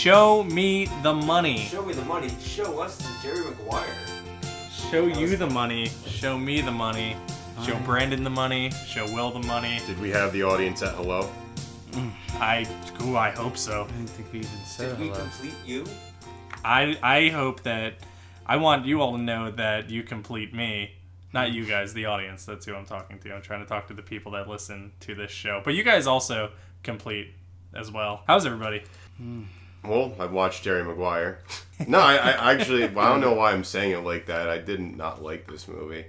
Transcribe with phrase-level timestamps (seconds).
[0.00, 1.58] Show me the money.
[1.58, 2.30] Show me the money.
[2.42, 3.84] Show us the Jerry Maguire.
[4.90, 5.90] Show you the money.
[6.06, 7.18] Show me the money.
[7.62, 7.84] Show Alright.
[7.84, 8.70] Brandon the money.
[8.86, 9.78] Show Will the money.
[9.86, 11.30] Did we have the audience at hello?
[11.90, 12.66] Mm, I,
[13.02, 13.82] ooh, I hope so.
[13.82, 15.20] I didn't think we even said Did we hello.
[15.20, 15.84] complete you?
[16.64, 17.96] I, I hope that
[18.46, 20.92] I want you all to know that you complete me.
[21.34, 21.68] Not you mm.
[21.68, 22.46] guys, the audience.
[22.46, 23.34] That's who I'm talking to.
[23.34, 25.60] I'm trying to talk to the people that listen to this show.
[25.62, 27.34] But you guys also complete
[27.74, 28.22] as well.
[28.26, 28.82] How's everybody?
[29.20, 29.44] Mm.
[29.84, 31.38] Well, I've watched Jerry Maguire.
[31.86, 34.48] No, I, I actually, well, I don't know why I'm saying it like that.
[34.48, 36.04] I did not like this movie.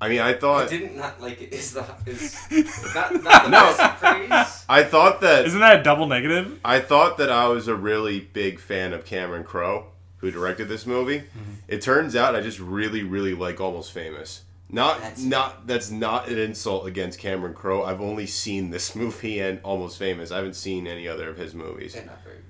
[0.00, 1.52] I mean, I I thought, didn't not like it.
[1.52, 2.34] Is the is
[2.94, 4.64] not, not the best praise?
[4.68, 6.58] I thought that, Isn't that a double negative?
[6.64, 10.84] I thought that I was a really big fan of Cameron Crowe, who directed this
[10.84, 11.20] movie.
[11.20, 11.52] Mm-hmm.
[11.68, 14.42] It turns out I just really, really like Almost Famous.
[14.68, 15.66] Not, That's- not.
[15.68, 17.84] That's not an insult against Cameron Crowe.
[17.84, 20.32] I've only seen this movie and Almost Famous.
[20.32, 21.94] I haven't seen any other of his movies.
[21.94, 22.43] They're not very good.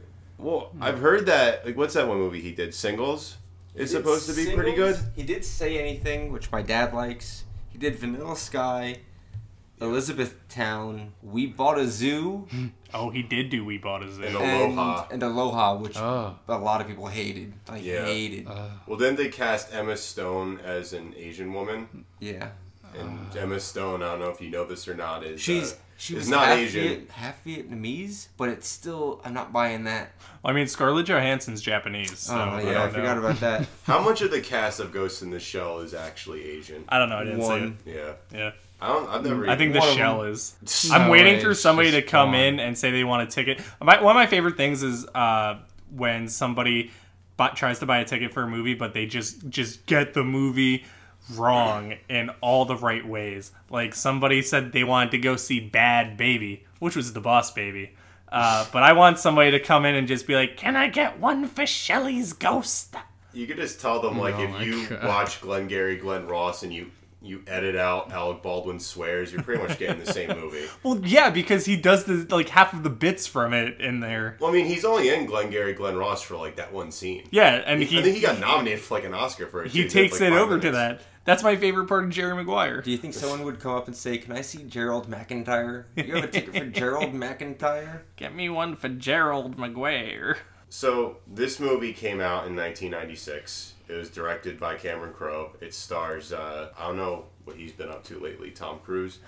[0.45, 1.65] Well, I've heard that.
[1.65, 2.75] Like, what's that one movie he did?
[2.75, 3.39] Singles.
[3.75, 4.99] It's He did supposed to be pretty good.
[5.17, 7.45] He did say anything, which my dad likes.
[7.71, 8.99] He did Vanilla Sky,
[9.81, 11.13] Elizabethtown.
[11.23, 12.47] We bought a zoo
[12.95, 14.23] Oh, he did do We Bought a Zoo.
[14.23, 15.07] And and Aloha.
[15.11, 16.37] and Aloha, which Oh.
[16.47, 17.53] a lot of people hated.
[17.69, 18.05] Like Yeah.
[18.05, 18.47] hated.
[18.47, 22.51] Uh, Well, then they cast Emma Stone as an Asian woman, yeah.
[22.97, 24.03] and Emma Stone.
[24.05, 25.25] I don't know if you know this or not.
[25.25, 26.83] Is She's uh, she is was not half Asian.
[26.83, 30.13] Viet, half Vietnamese, but it's still I'm not buying that.
[30.45, 32.19] I mean, Scarlett Johansson's Japanese.
[32.19, 33.67] So oh yeah, I, don't forgot about that.
[33.85, 36.85] How much of the cast of Ghost in the Shell is actually Asian?
[36.89, 37.19] I don't know.
[37.19, 37.79] I didn't One.
[37.85, 38.19] say Yeah, it.
[38.33, 38.51] Yeah.
[38.81, 39.09] I don't.
[39.09, 39.49] I've never.
[39.49, 40.57] I think the shell is.
[40.89, 42.41] No I'm waiting for somebody to come gone.
[42.41, 43.61] in and say they want a ticket.
[43.81, 45.61] My, one of my favorite things is uh,
[45.95, 46.91] when somebody
[47.37, 50.25] bu tries to buy a ticket for a movie, but they just just get the
[50.25, 50.85] movie
[51.33, 53.53] wrong in all the right ways.
[53.71, 57.93] Like somebody said they wanted to go see Bad Baby, which was the Boss Baby.
[58.31, 61.21] Uh, but I want somebody to come in and just be like, "Can I get
[61.21, 62.97] one for Shelley's Ghost?"
[63.33, 65.05] You could just tell them like Oh if you God.
[65.05, 66.91] watch Glengarry Glen Ross and you
[67.25, 70.67] you edit out Alec Baldwin swears, you're pretty much getting the same movie.
[70.83, 74.37] Well, yeah, because he does the like half of the bits from it in there.
[74.41, 77.27] Well, I mean, he's only in Glengarry Glen Ross for like that one scene.
[77.31, 79.71] Yeah, and he I think he got nominated for like an Oscar for it.
[79.71, 79.89] he too.
[79.89, 81.03] Takes like, it five over to that.
[81.25, 82.83] That's my favorite part of Jerry Maguire.
[82.83, 85.85] Do you think someone would come up and say, "Can I see Gerald McIntyre?
[85.97, 90.37] You have a ticket for Gerald McIntyre?" Get me one for Gerald Maguire.
[90.69, 93.74] So this movie came out in 1996.
[93.89, 95.53] It was directed by Cameron Crowe.
[95.61, 98.51] It stars uh, I don't know what he's been up to lately.
[98.51, 99.19] Tom Cruise,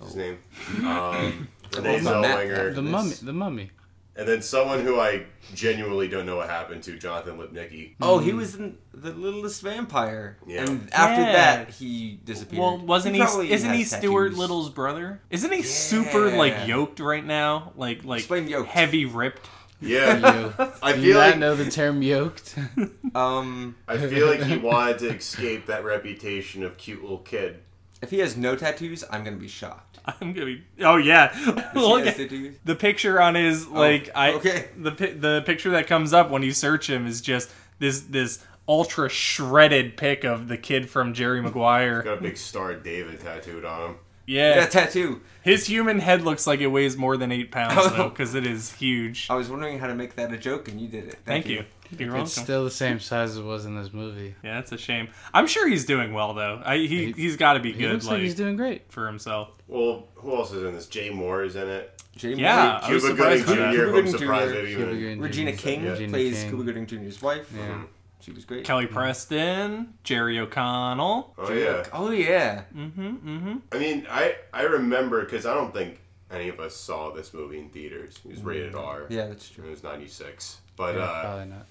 [0.00, 0.38] is his name.
[0.86, 3.10] Um, Renee Well, Zellweger, the mummy.
[3.20, 3.70] The mummy.
[4.14, 7.94] and then someone who I genuinely don't know what happened to, Jonathan Lipnicki.
[8.00, 10.62] Oh, he was in the Littlest Vampire, Yeah.
[10.64, 11.32] and after Yeah.
[11.32, 12.60] that, he disappeared.
[12.60, 13.20] Well, wasn't he?
[13.20, 14.38] probably isn't he has Stuart tattoos.
[14.38, 15.20] Little's brother?
[15.28, 17.72] Isn't he super like yoked right now?
[17.76, 18.68] Like like Explain yoked.
[18.70, 19.46] heavy ripped.
[19.80, 22.56] Yeah, I Do you feel not like know the term yoked?
[23.14, 27.60] Um, I feel like he wanted to escape that reputation of cute little kid.
[28.02, 30.00] if he has no tattoos, I'm gonna be shocked.
[30.04, 30.64] I'm gonna be.
[30.82, 31.32] Oh yeah.
[31.74, 32.56] Look at tattoos?
[32.64, 34.32] the picture on his like I.
[34.34, 34.68] okay.
[34.76, 38.44] The pi- the picture that comes up when you search him is just this this
[38.68, 42.02] ultra shredded pic of the kid from Jerry Maguire.
[42.02, 43.96] Got a big Star David tattooed on him.
[44.26, 44.56] Yeah.
[44.56, 45.20] Yeah, tattoo.
[45.42, 47.88] His human head looks like it weighs more than eight pounds Oh.
[47.96, 49.28] though, because it is huge.
[49.30, 51.16] I was wondering how to make that a joke, and you did it.
[51.24, 51.64] Thank you.
[51.96, 52.22] You're welcome.
[52.24, 54.34] It's still the same size as it was in this movie.
[54.42, 55.06] Yeah, that's a shame.
[55.32, 56.60] I'm sure he's doing well though.
[56.64, 58.90] I, he He- he's got to be He good looks like, like, he's doing great.
[58.90, 59.50] for himself.
[59.68, 60.86] Well, who else is in this?
[60.88, 61.92] Jay Mohr is in it.
[62.16, 63.72] Jay Yeah, I was Cuba Gooding surprised by that.
[63.72, 63.76] Jr.
[63.76, 64.60] Cuba who I'm Gooding surprised Jr.
[64.62, 64.98] they Cuba even.
[64.98, 65.90] Gooding Regina King Yeah.
[65.90, 66.48] Regina plays King.
[66.48, 67.52] Cuba Gooding Jr.'s wife.
[67.52, 67.84] Mhm.
[68.26, 68.64] She was great.
[68.64, 71.32] Kelly Preston, Jerry O'Connell.
[71.38, 71.84] Oh yeah.
[71.92, 72.64] Oh yeah.
[72.76, 73.06] Mm-hmm.
[73.06, 73.56] Mm-hmm.
[73.70, 77.60] I mean, I I remember because I don't think any of us saw this movie
[77.60, 78.18] in theaters.
[78.24, 79.06] It was rated R.
[79.10, 79.66] Yeah, that's true.
[79.68, 80.58] It was '96.
[80.76, 81.66] But Yeah, uh, probably not.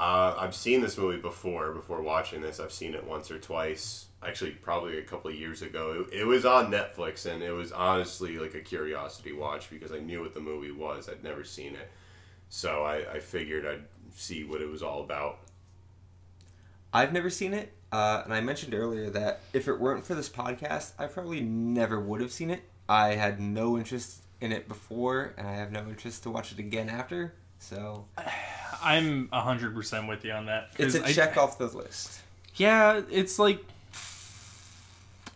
[0.00, 1.70] uh, I've seen this movie before.
[1.70, 4.06] Before watching this, I've seen it once or twice.
[4.26, 6.04] Actually, probably a couple of years ago.
[6.10, 10.00] It, it was on Netflix, and it was honestly like a curiosity watch because I
[10.00, 11.08] knew what the movie was.
[11.08, 11.92] I'd never seen it,
[12.48, 13.84] so I, I figured I'd
[14.16, 15.38] see what it was all about.
[16.94, 20.28] I've never seen it, uh, and I mentioned earlier that if it weren't for this
[20.28, 22.62] podcast, I probably never would have seen it.
[22.88, 26.58] I had no interest in it before, and I have no interest to watch it
[26.58, 27.34] again after.
[27.58, 28.04] So
[28.82, 30.68] I'm hundred percent with you on that.
[30.78, 32.20] it's 'cause a I- check off the list.
[32.56, 33.58] Yeah, it's like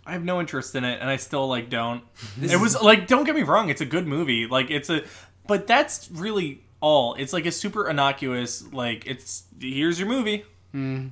[0.06, 2.02] I have no interest in it, and I still like don't.
[2.36, 4.46] This it is- was like, don't get me wrong, it's a good movie.
[4.46, 5.02] Like it's a,
[5.46, 7.14] but that's really all.
[7.14, 8.62] It's like a super innocuous.
[8.72, 10.44] Like it's here's your movie.
[10.74, 11.10] Mm,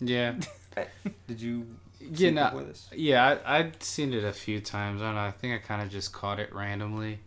[0.00, 0.34] yeah.
[1.26, 1.66] Did you?
[1.98, 2.88] see Yeah, it no, before this?
[2.94, 5.00] yeah, I, I'd seen it a few times.
[5.00, 5.20] I don't know.
[5.22, 7.18] I think I kind of just caught it randomly.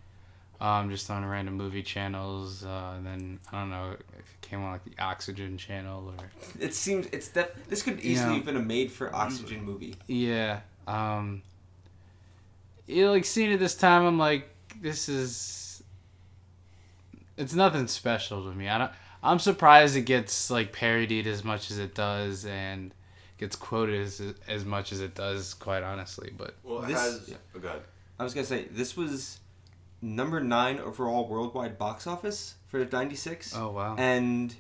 [0.62, 4.62] Um, just on random movie channels, uh, and then I don't know if it came
[4.62, 6.26] on like the Oxygen channel or
[6.60, 8.36] It seems it's that this could easily Yeah.
[8.36, 9.96] have been a made for oxygen movie.
[10.08, 10.60] yeah.
[10.86, 11.44] Um,
[12.88, 14.50] you know, like seeing it this time, I'm like,
[14.82, 15.82] this is
[17.38, 18.68] it's nothing special to me.
[18.68, 18.92] I don't.
[19.24, 22.94] I'm surprised it gets like parodied as much as it does and
[23.38, 25.54] gets quoted as as much as it does.
[25.54, 27.30] Quite honestly, but Well, This- has.
[27.30, 27.36] yeah.
[27.56, 27.82] Oh, God.
[28.20, 29.40] I was gonna say this was
[30.02, 34.56] number nine overall worldwide box office for '96, oh wow, and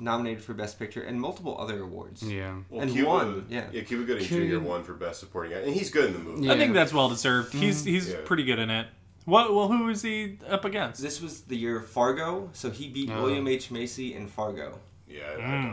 [0.00, 2.22] nominated for Best Picture and multiple other awards.
[2.22, 2.54] yeah.
[2.70, 3.66] Well, And Cuba, won, yeah.
[3.72, 4.64] yeah, Cuba Gooding Cuba- Jr.
[4.64, 6.46] won for best supporting actor, and he's good in the movie.
[6.46, 6.52] Yeah.
[6.52, 7.52] I think that's well deserved.
[7.52, 7.90] He's mm-hmm.
[7.90, 8.16] he's Yeah.
[8.24, 8.86] pretty good in it.
[9.28, 9.54] What?
[9.54, 11.02] Well, who is he up against?
[11.02, 13.22] This was the year of Fargo, so he beat Oh.
[13.24, 14.78] William H Macy in Fargo.
[15.06, 15.70] Yeah, I Mm.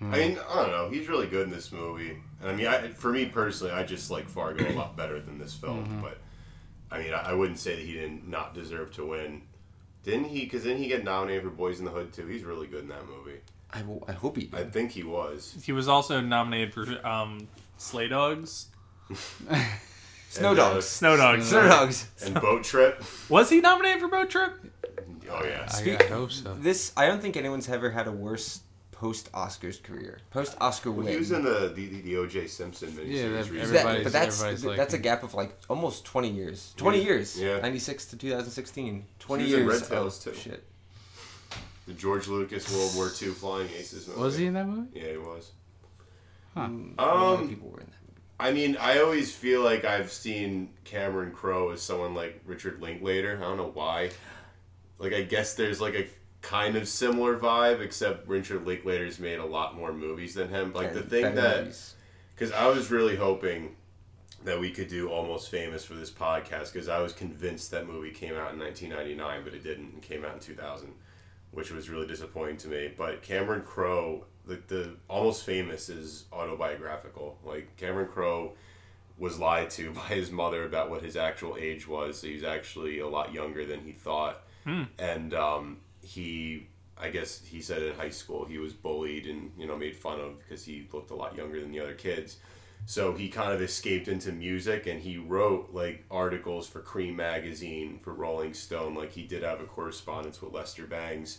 [0.00, 0.12] don't.
[0.12, 0.90] I mean, I don't know.
[0.90, 2.18] He's really good in this movie.
[2.42, 5.38] And I mean, I, for me personally, I just like Fargo a lot better than
[5.38, 6.00] this film.
[6.02, 6.18] But
[6.90, 9.40] I mean, I, I wouldn't say that he didn't not deserve to win.
[10.04, 10.40] Didn't he?
[10.40, 12.26] Because didn't he get nominated for Boys in the Hood too?
[12.26, 13.40] He's really good in that movie.
[13.72, 15.56] I, I hope he I think he was.
[15.64, 18.66] He was also nominated for um, Sleigh Dogs.
[20.30, 20.84] Snow And, uh, Dogs.
[20.86, 21.46] Snow Dogs.
[21.48, 22.06] Snow Dogs.
[22.24, 23.02] and Boat Trip.
[23.28, 24.52] Was he nominated for Boat Trip?
[25.30, 25.64] Oh yeah.
[25.68, 26.54] I, Speak- I hope so.
[26.54, 28.60] This I don't think anyone's ever had a worse
[28.92, 30.18] post Oscars career.
[30.30, 31.12] Post Oscar Well, win.
[31.12, 32.46] he was in the the, the, the O.J.
[32.48, 33.08] Simpson miniseries.
[33.08, 33.58] Yeah, that- recently.
[33.58, 36.74] That- everybody's- but that's everybody's like that's a gap of like almost 20 years.
[36.76, 37.04] 20 Yeah.
[37.04, 37.40] years.
[37.40, 37.60] Yeah.
[37.60, 39.04] 96 to 2016.
[39.18, 39.80] 20 He was in years.
[39.82, 40.40] Red Tails, of too.
[40.40, 40.64] Shit.
[41.86, 44.20] the George Lucas World War II Flying Aces movie.
[44.20, 44.88] Was he in that movie?
[44.94, 45.52] Yeah, he was.
[46.54, 46.68] Huh.
[46.98, 47.97] A lot of Um, people were in that movie.
[48.40, 53.36] I mean, I always feel like I've seen Cameron Crowe as someone like Richard Linklater.
[53.36, 54.10] I don't know why.
[54.98, 56.06] Like, I guess there's like a
[56.40, 60.72] kind of similar vibe, except Richard Linklater's made a lot more movies than him.
[60.72, 61.76] Like the thing that,
[62.34, 63.74] because I was really hoping
[64.44, 68.12] that we could do Almost Famous for this podcast, because I was convinced that movie
[68.12, 69.94] came out in 1999, but it didn't.
[69.96, 70.92] It came out in 2000,
[71.50, 72.92] which was really disappointing to me.
[72.96, 77.38] But Cameron Crowe, the, the Almost Famous is autobiographical.
[77.44, 78.52] Like Cameron Crowe
[79.18, 82.20] was lied to by his mother about what his actual age was.
[82.20, 84.42] So he's actually a lot younger than he thought.
[84.98, 86.66] And um, he,
[86.96, 90.20] I guess he said in high school he was bullied and you know made fun
[90.20, 92.38] of because he looked a lot younger than the other kids.
[92.86, 97.98] So he kind of escaped into music and he wrote like articles for Creem magazine
[98.02, 98.94] for Rolling Stone.
[98.94, 101.38] Like he did have a correspondence with Lester Bangs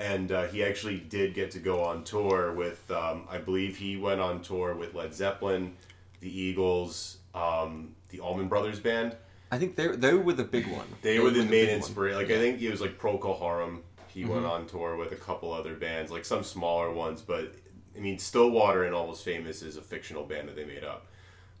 [0.00, 3.96] and uh, he actually did get to go on tour with um, i believe he
[3.96, 5.76] went on tour with led zeppelin
[6.20, 9.14] the eagles um, the allman brothers band.
[9.52, 10.86] I think they they were the big one.
[11.02, 13.82] they were the main inspiration like i think it was like procol harum.
[14.08, 14.50] He went Mm-hmm.
[14.50, 17.54] on tour with a couple other bands like some smaller ones but
[17.96, 21.06] i mean stillwater and almost famous is a fictional band that they made up.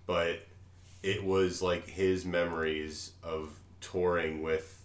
[0.06, 0.40] But
[1.02, 3.50] it was like his memories of
[3.80, 4.79] touring with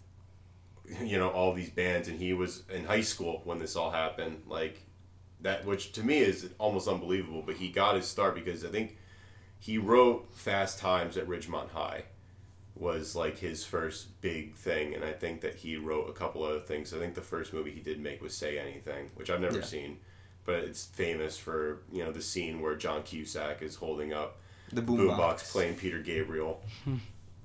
[1.04, 4.42] you know all these bands and he was in high school when this all happened
[4.48, 4.82] like
[5.42, 8.98] that which to me is almost unbelievable but he got his start because i think
[9.60, 12.04] he wrote fast times at ridgemont high
[12.76, 16.60] was like his first big thing and i think that he wrote a couple other
[16.60, 19.60] things i think the first movie he did make was say anything which i've never
[19.60, 19.64] Yeah.
[19.64, 19.98] seen
[20.46, 24.38] but it's famous for you know the scene where john cusack is holding up
[24.74, 25.52] The boombox boombox.
[25.52, 26.62] playing Peter Gabriel.
[26.84, 26.98] Hmm.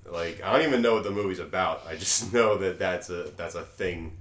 [0.07, 1.87] Like I don't even know what the movie's about.
[1.87, 4.17] I just know that that's a that's a thing,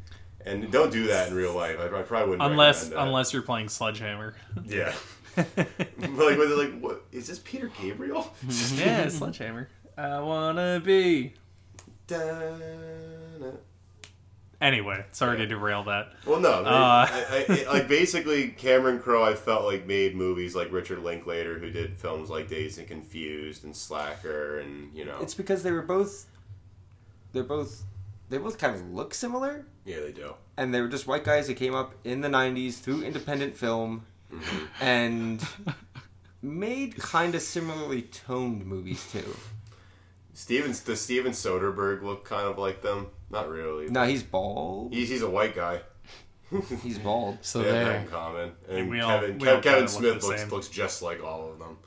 [0.45, 1.77] and don't do that in real life.
[1.79, 2.51] I, I probably wouldn't.
[2.51, 3.01] Unless that.
[3.01, 4.35] unless you're playing Sledgehammer.
[4.65, 4.93] yeah.
[5.37, 5.57] like
[6.37, 8.33] was it like what is this Peter Gabriel?
[8.75, 9.69] yeah, Sledgehammer.
[9.97, 11.33] I wanna be.
[12.07, 13.51] Da-na.
[14.61, 16.09] Anyway, sorry to derail that.
[16.25, 17.07] Well, no, Uh.
[17.09, 19.23] I, I, it- like basically Cameron Crowe.
[19.23, 23.63] I felt like made movies like Richard Linklater, who did films like Dazed and Confused
[23.63, 26.25] and Slacker, and you know, It's because they were both.
[27.31, 27.83] They're both.
[28.29, 30.35] They both kind of look similar, yeah, they do.
[30.55, 34.05] and they were just white guys that came up in the '90s through independent film,
[34.81, 35.43] and
[36.41, 39.35] made kind of similarly toned movies too.
[40.33, 43.07] Steven does Steven Soderbergh look kind of like them?
[43.29, 43.89] Not really.
[43.89, 44.93] No, he's bald.
[44.93, 45.81] He's, he's a white guy.
[46.81, 47.37] He's bald.
[47.41, 48.51] So they have that in common.
[48.67, 50.49] And we all- Kevin, we Kev- all Kevin kinda look Smith the looks, same.
[50.49, 51.77] looks just like all of them.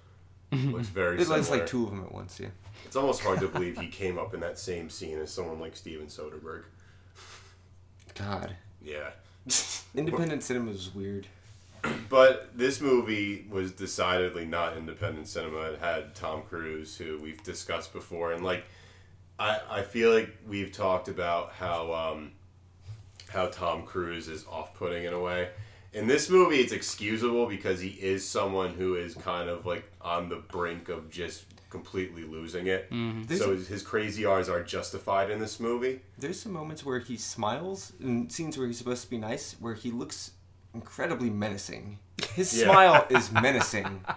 [0.73, 1.39] looks very It similar.
[1.39, 2.39] looks like two of them at once.
[2.39, 2.51] Yeah.
[2.85, 5.75] It's almost hard to believe he came up in that same scene as someone like
[5.75, 6.63] Steven Soderbergh.
[8.15, 9.11] God, Yeah.
[9.95, 11.27] independent cinema is weird.
[12.09, 15.73] But this movie was decidedly not independent cinema.
[15.73, 18.65] It had Tom Cruise, who we've discussed before, and like,
[19.39, 22.33] I I feel like we've talked about how um,
[23.29, 25.49] how Tom Cruise is off putting in a way.
[25.93, 30.29] In this movie, it's excusable because he is someone who is kind of like on
[30.31, 32.87] the brink of just completely losing it.
[32.91, 36.01] There's, So his, his crazy R's are justified in this movie.
[36.19, 39.75] there's some moments where he smiles and scenes where he's supposed to be nice, where
[39.75, 40.33] he looks
[40.75, 41.99] incredibly menacing.
[42.27, 42.65] His Yeah.
[42.67, 44.05] smile is menacing.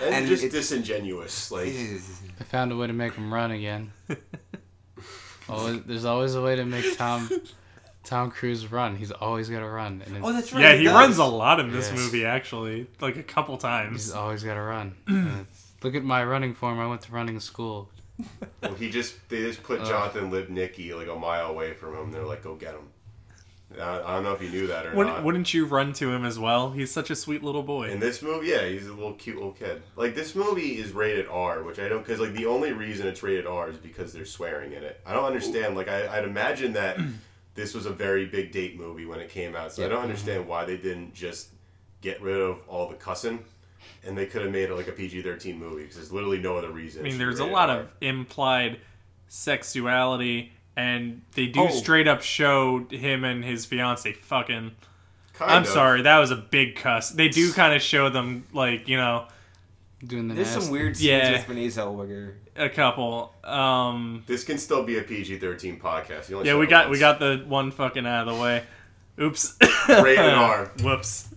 [0.00, 1.50] And, And just it's- disingenuous.
[1.50, 3.92] Like I found a way to make him run again.
[5.48, 7.28] always, there's always a way to make Tom
[8.04, 8.96] Tom Cruise run.
[8.96, 10.02] He's always got to run.
[10.04, 10.62] And it's, Oh, that's right.
[10.62, 10.94] Yeah, he does.
[10.94, 11.98] runs a lot in this Yes.
[11.98, 14.06] movie actually, like a couple times.
[14.06, 14.94] He's always got to run.
[15.82, 16.80] Look at my running form.
[16.80, 17.90] I went to running school.
[18.62, 19.86] well, he just they just put Ugh.
[19.86, 22.10] Jonathan Lipnicki like a mile away from him.
[22.12, 22.88] They're like, go get him.
[23.80, 25.24] I, don't know if you knew that or Wouldn't, not.
[25.24, 26.70] wouldn't you run to him as well?
[26.70, 27.90] He's such a sweet little boy.
[27.90, 29.82] In this movie, yeah, he's a little cute little kid.
[29.96, 33.22] Like this movie is rated R, which I don't because like the only reason it's
[33.22, 35.00] rated R is because they're swearing in it.
[35.06, 35.76] I don't understand.
[35.76, 36.98] Like I, I'd imagine that
[37.54, 40.08] this was a very big date movie when it came out, so I don't mm-hmm.
[40.08, 41.48] understand why they didn't just
[42.00, 43.44] get rid of all the cussing,
[44.04, 46.56] and they could have made it like a PG thirteen movie because there's literally no
[46.56, 47.00] other reason.
[47.00, 47.80] I mean, there's a lot R.
[47.80, 48.78] of implied
[49.28, 51.68] sexuality, and they do Oh.
[51.68, 54.72] straight up show him and his fiance fucking.
[55.34, 55.68] Kind I'm of.
[55.68, 57.10] sorry, that was a big cuss.
[57.10, 59.26] They do kind of show them like you know
[60.04, 60.62] Doing the There's nasty.
[60.62, 61.32] some weird scenes Yeah.
[61.32, 62.34] with Renee Zellweger.
[62.56, 63.32] a couple.
[63.44, 66.28] Um, This can still be a PG thirteen podcast.
[66.28, 68.64] You only yeah, we it got we got the one fucking out of the way.
[69.20, 69.56] Oops.
[69.88, 70.72] Rated R.
[70.82, 71.28] Whoops.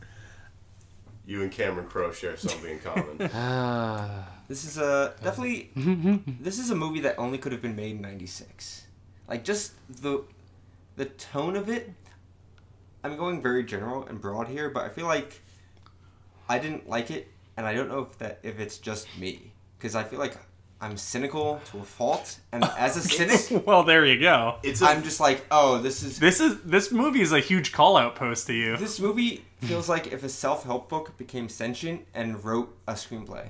[1.28, 3.30] You and Cameron Crowe share something in common.
[3.34, 4.30] Ah.
[4.48, 5.72] This is a definitely.
[6.40, 8.85] this is a movie that only could have been made in '96.
[9.28, 10.24] Like just the
[10.96, 11.92] the tone of it.
[13.04, 15.42] I'm going very general and broad here, but I feel like
[16.50, 19.96] I didn't like it, and I don't know if that if it's just me because
[19.96, 20.38] I feel like
[20.82, 24.58] I'm cynical to a fault, and as a cynic, well, there you go.
[24.64, 27.72] It's a I'm just like, oh, this is This is this movie is a huge
[27.72, 28.78] call out post to you.
[28.78, 33.48] this movie feels like if a self help book became sentient and wrote a screenplay.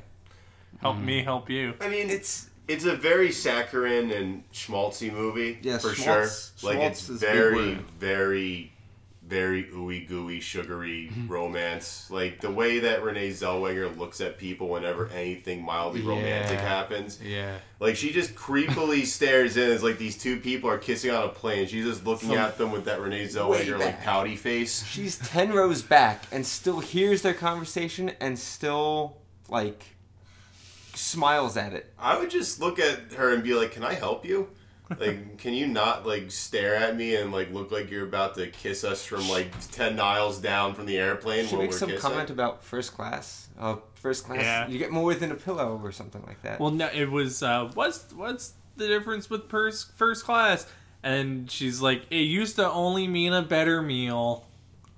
[0.81, 1.73] Help me help you.
[1.79, 6.73] I mean, It's It's a very saccharine and schmaltzy movie Yeah, for schmaltz- sure.
[6.73, 8.71] Like it's very, very,
[9.27, 11.27] very ooey gooey, sugary mm-hmm.
[11.27, 12.09] romance.
[12.09, 17.19] Like the way that Renee Zellweger looks at people whenever anything mildly romantic happens.
[17.21, 17.57] Yeah.
[17.79, 21.29] Like she just creepily stares in as like these two people are kissing on a
[21.29, 21.67] plane.
[21.67, 24.85] She's just looking From at them with that Renee Zellweger like pouty face.
[24.85, 29.17] she's ten rows back and still hears their conversation and still
[29.49, 29.94] like
[30.97, 31.91] smiles at it.
[31.99, 34.49] I would just look at her and be like, "Can I help you?
[34.99, 38.47] Like, can you not like stare at me and like look like you're about to
[38.47, 41.89] kiss us from like ten miles down from the airplane She while makes we're some
[41.89, 43.47] kissing?" comment about first class.
[43.59, 44.67] Uh, first class, Yeah.
[44.67, 46.59] you get more than a pillow or something like that.
[46.59, 50.67] Well, no, it was uh, what's what's the difference with pers- first class?
[51.03, 54.43] And she's like, it used to only mean a better meal.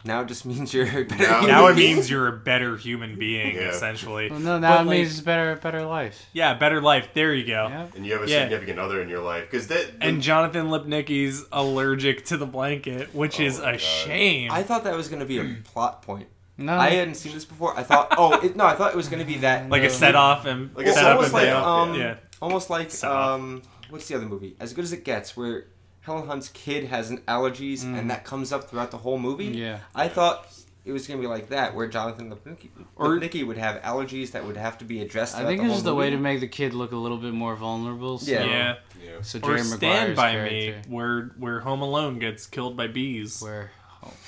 [0.06, 1.96] Now it just means you're a better Now- human Now it being.
[1.96, 3.70] means you're a better human being, Yeah.
[3.70, 4.30] essentially.
[4.30, 6.26] Well, no, now But, it like, means better, better life.
[6.34, 7.10] yeah, better life.
[7.14, 7.68] There you go.
[7.70, 7.88] Yeah.
[7.96, 8.42] and you have a Yeah.
[8.44, 13.40] significant other in your life because that And Jonathan Lipnicki's allergic to the blanket, which
[13.40, 13.82] Oh is a God.
[13.82, 14.52] shame.
[14.52, 16.28] I thought that was going to be a plot point.
[16.60, 16.74] No.
[16.78, 17.78] I hadn't seen this before.
[17.78, 19.90] I thought, oh, it, no, I thought it was going to be that like a
[19.92, 22.16] set off and Like a set It's up almost and like um, yeah.
[22.42, 23.62] almost like um,
[23.92, 24.56] what's the other movie?
[24.60, 25.66] As good as it gets, where
[26.08, 28.08] Helen Hunt's kid has an allergies, and mm.
[28.08, 29.48] that comes up throughout the whole movie.
[29.48, 29.80] Yeah.
[29.94, 30.48] I thought
[30.86, 34.32] it was going to be like that, where Jonathan Lipnicki, Or- Lipnicki would have allergies
[34.32, 35.36] that would have to be addressed.
[35.36, 37.18] I think the it's whole just the way to make the kid look a little
[37.18, 38.20] bit more vulnerable.
[38.20, 38.46] So, Yeah.
[38.46, 38.76] Yeah.
[39.04, 39.22] yeah.
[39.22, 43.42] So Or Jerry Stand by character, Me, where where Home Alone gets killed by bees.
[43.42, 43.72] where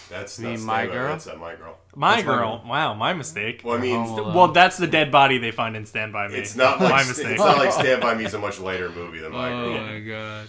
[0.09, 1.07] that's You mean that's My Girl?
[1.07, 1.77] That's that my girl.
[1.95, 2.63] My That's my girl.
[2.67, 3.61] Wow, my mistake.
[3.63, 6.35] Well, I mean, Home Well, that's the dead body they find in Stand by Me.
[6.35, 7.27] it's not like my mistake.
[7.27, 9.85] it's not like Stand by Me is a much later movie than My oh Girl.
[9.85, 10.47] my god.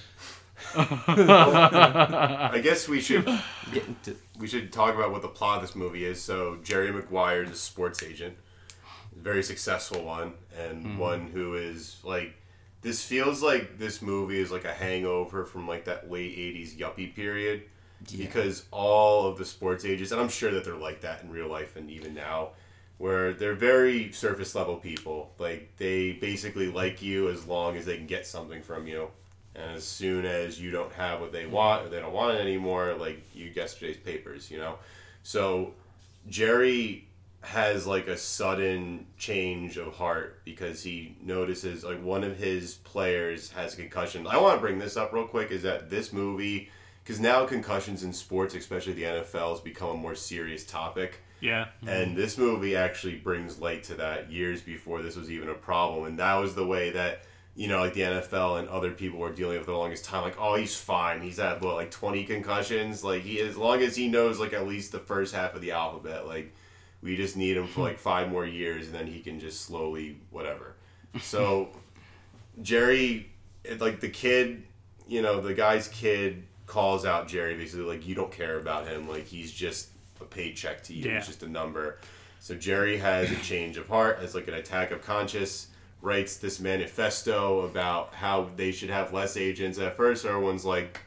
[0.77, 3.25] I guess we should
[3.73, 6.21] Get into- we should talk about what the plot of this movie is.
[6.21, 8.37] So Jerry Maguire is a sports agent,
[9.17, 10.99] a very successful one, and hmm.
[10.99, 12.35] one who is like
[12.83, 17.15] this feels like this movie is like a hangover from like that late '80s yuppie
[17.15, 17.65] period,
[18.09, 18.25] Yeah.
[18.25, 21.49] because all of the sports agents, and I'm sure that they're like that in real
[21.49, 22.51] life and even now.
[22.99, 25.33] Where they're very surface level people.
[25.39, 29.09] Like, they basically like you as long as they can get something from you.
[29.55, 32.41] And as soon as you don't have what they want or they don't want it
[32.41, 34.79] anymore, like you yesterday's papers, you know?
[35.23, 35.75] So
[36.29, 37.09] Jerry
[37.43, 43.51] has like a sudden change of heart because he notices like one of his players
[43.53, 44.27] has a concussion.
[44.27, 46.69] I want to bring this up real quick is that this movie,
[47.03, 51.23] because now concussions in sports, especially the NFL, has become a more serious topic.
[51.81, 51.91] yeah.
[51.91, 56.05] And this movie actually brings light to that years before this was even a problem.
[56.05, 57.23] And that was the way that,
[57.61, 60.23] you know, like the NFL and other people were dealing with the longest time.
[60.23, 61.21] Like, oh, he's fine.
[61.21, 63.05] He's had, what, like 20 concussions?
[63.05, 65.73] Like, he as long as he knows, like, at least the first half of the
[65.73, 66.55] alphabet, like,
[67.03, 70.17] we just need him for, like, five more years and then he can just slowly,
[70.31, 70.75] whatever.
[71.21, 71.69] So,
[72.63, 73.29] Jerry,
[73.79, 74.63] like the kid,
[75.07, 79.07] you know, the guy's kid calls out Jerry basically like you don't care about him,
[79.07, 79.89] like he's just
[80.21, 81.17] a paycheck to you, Yeah.
[81.19, 81.99] he's just a number.
[82.39, 85.67] So Jerry has a change of heart, has like an attack of conscience,
[86.03, 89.79] writes this manifesto about how they should have less agents.
[89.79, 90.99] At first, everyone's like,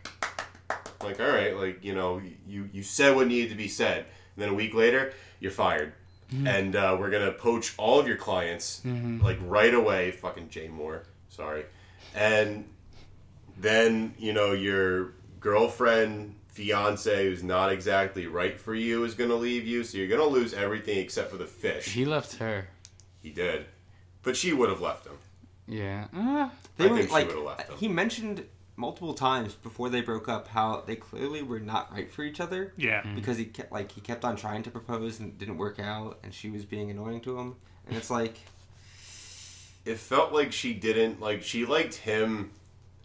[1.01, 3.99] like all right, like you know, you you said what needed to be said.
[4.35, 5.93] And then a week later, you're fired.
[6.47, 10.09] And uh, we're gonna poach all of your clients like right away.
[10.11, 11.65] Fucking Jay Mohr, sorry.
[12.15, 12.65] And
[13.57, 19.67] then you know your girlfriend, fiance, who's not exactly right for you, is gonna leave
[19.67, 19.83] you.
[19.83, 21.85] So you're gonna lose everything except for the fish.
[21.85, 22.67] He left her.
[23.21, 23.65] He did,
[24.23, 25.17] but she would have left him.
[25.67, 26.07] Yeah.
[26.15, 27.77] Uh, They I were think she like would've left him.
[27.77, 32.23] he mentioned multiple times before they broke up how they clearly were not right for
[32.23, 33.03] each other Yeah.
[33.15, 36.17] because he kept like he kept on trying to propose and it didn't work out
[36.23, 37.55] and she was being annoying to him
[37.87, 38.39] and it's like
[39.85, 42.51] It felt like she didn't like she liked him,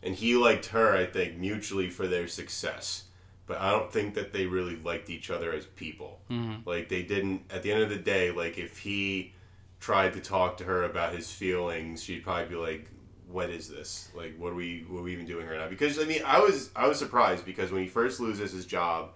[0.02, 0.96] and he liked her.
[0.96, 3.04] I think mutually for their success.
[3.46, 6.20] But I don't think that they really liked each other as people.
[6.64, 7.42] Like they didn't.
[7.50, 9.32] At the end of the day, like if he
[9.80, 12.90] tried to talk to her about his feelings, she'd probably be like,
[13.30, 14.10] "What is this?
[14.14, 14.84] Like, what are we?
[14.88, 17.44] What are we even doing right now?" Because I mean, I was I was surprised
[17.44, 19.10] because when he first loses his job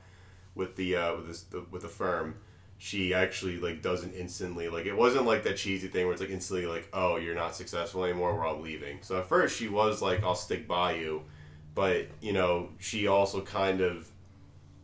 [0.55, 2.37] with the uh, with this the, with the firm,
[2.79, 6.31] she actually like doesn't instantly like it wasn't like that cheesy thing where it's like
[6.31, 8.35] instantly like, "Oh, you're not successful anymore.
[8.35, 11.23] We're all leaving." So at first she was like, "I'll stick by you,"
[11.75, 14.12] but you know she also kind of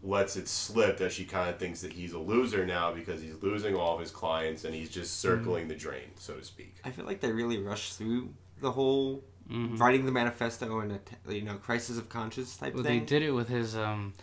[0.09, 3.35] lets it slip that she kind of thinks that he's a loser now because he's
[3.43, 5.69] losing all of his clients and he's just circling mm-hmm.
[5.69, 6.77] the drain, so to speak.
[6.85, 9.77] I feel like they really rushed through the whole mm-hmm.
[9.77, 10.97] writing the manifesto and uh,
[11.29, 13.01] a you know crisis of conscience type well, thing.
[13.01, 14.15] they did it with his um,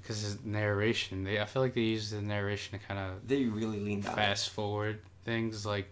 [0.00, 1.24] because his narration.
[1.24, 4.14] They I feel like they used the narration to kind of They really leaned out.
[4.14, 5.90] fast forward things like.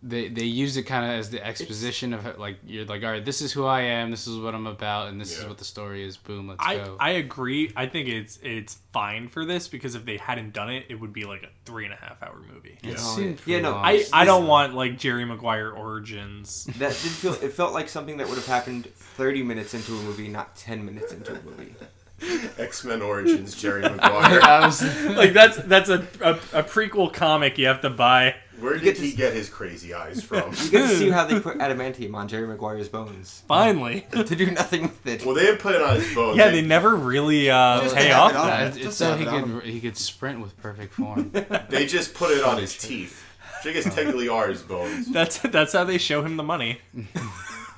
[0.00, 3.24] They, they use it kind of as the exposition of like you're like all right
[3.24, 5.64] this is who I am this is what I'm about and this is what the
[5.64, 7.72] story is boom let's I, go I agree.
[7.74, 11.12] I think it's it's fine for this because if they hadn't done it, it would
[11.12, 12.78] be like a three and a half hour movie.
[12.84, 12.96] it Yeah.
[12.96, 13.84] seemed Yeah, no, long.
[13.84, 16.66] I, I don't want like Jerry Maguire origins.
[16.78, 20.02] That did feel it felt like something that would have happened 30 minutes into a
[20.02, 21.74] movie, not 10 minutes into a movie.
[22.58, 24.40] X Men Origins, Jerry Maguire.
[24.42, 24.82] I was
[25.16, 28.36] like that's that's a, a, a prequel comic you have to buy.
[28.60, 30.52] Where You did get he to- get his crazy eyes from?
[30.64, 34.06] You get to see how they put adamantium on Jerry Maguire's bones Finally.
[34.12, 35.24] to do nothing with it.
[35.24, 36.36] well, they didn't put it on his bones.
[36.36, 38.46] Yeah, they never really uh, Just pay have off it on.
[38.48, 38.66] that.
[38.68, 41.30] it's, Just so have he it could he could sprint with perfect form
[41.68, 43.24] They just put it on his teeth.
[43.64, 45.08] Which I guess technically are his bones.
[45.10, 46.78] That's that's how they show him the money.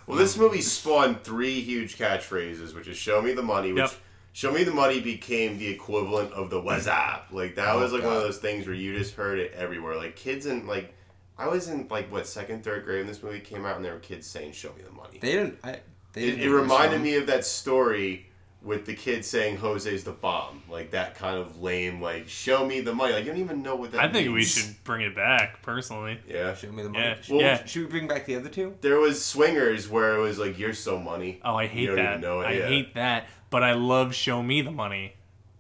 [0.06, 3.92] Well, this movie spawned three huge catchphrases, which is "Show me the money," which Yep.
[4.40, 6.92] "Show me the money" became the equivalent of the "What's mm.
[7.14, 9.52] up?" Like that Oh, was like one of those things where you just heard it
[9.52, 9.96] everywhere.
[9.96, 10.94] Like kids in like,
[11.36, 13.92] I was in like what second, third grade when this movie came out, and there
[13.92, 15.58] were kids saying "Show me the money." They didn't.
[15.62, 15.80] I,
[16.14, 17.02] they It, didn't it know this reminded song.
[17.02, 18.26] me of that story
[18.62, 22.80] with the kid saying Jose's the bomb, like that kind of lame, like "Show me
[22.80, 24.00] the money." Like you don't even know what that.
[24.00, 26.18] I think we should bring it back, personally.
[26.28, 26.54] Yeah.
[26.54, 27.04] Show me the money.
[27.04, 27.64] Yeah, Should, yeah.
[27.64, 28.74] should we bring back the other two?
[28.80, 31.40] There was swingers where it was like you're so money.
[31.44, 32.08] Oh, I hate You don't that.
[32.10, 32.66] even know it, I yeah.
[32.68, 33.28] hate that.
[33.50, 35.14] But I love show me the money.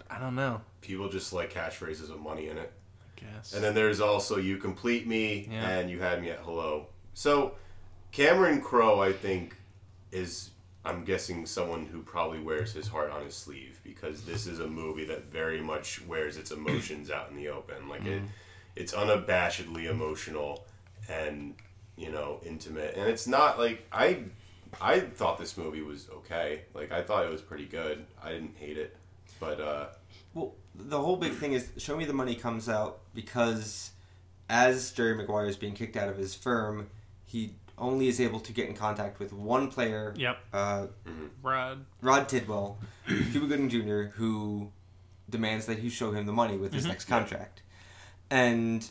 [0.08, 0.62] I don't know.
[0.80, 2.72] People just like catchphrases with money in it.
[3.16, 3.52] I guess.
[3.52, 5.68] And then there's also you complete me Yeah.
[5.68, 6.86] and you had me at hello.
[7.14, 7.54] So
[8.12, 9.56] Cameron Crowe, I think,
[10.12, 10.50] is
[10.84, 14.66] I'm guessing someone who probably wears his heart on his sleeve because this is a
[14.66, 17.88] movie that very much wears its emotions out in the open.
[17.88, 18.26] Like it, mm.
[18.76, 20.64] it's unabashedly emotional
[21.08, 21.54] and
[21.96, 24.24] you know intimate, and it's not like I.
[24.80, 26.62] I thought this movie was okay.
[26.74, 28.04] Like I thought it was pretty good.
[28.22, 28.96] I didn't hate it,
[29.38, 29.86] but uh,
[30.34, 33.90] Well, the whole big thing is Show Me the Money comes out because
[34.48, 36.88] as Jerry Maguire is being kicked out of his firm,
[37.24, 40.38] he only is able to get in contact with one player, Yep.
[40.52, 40.86] uh,
[41.42, 41.84] Rod.
[42.02, 42.78] Rod Tidwell,
[43.32, 44.70] Cuba Gooding Jr., who
[45.30, 47.62] demands that he show him the money with his next contract.
[48.28, 48.88] And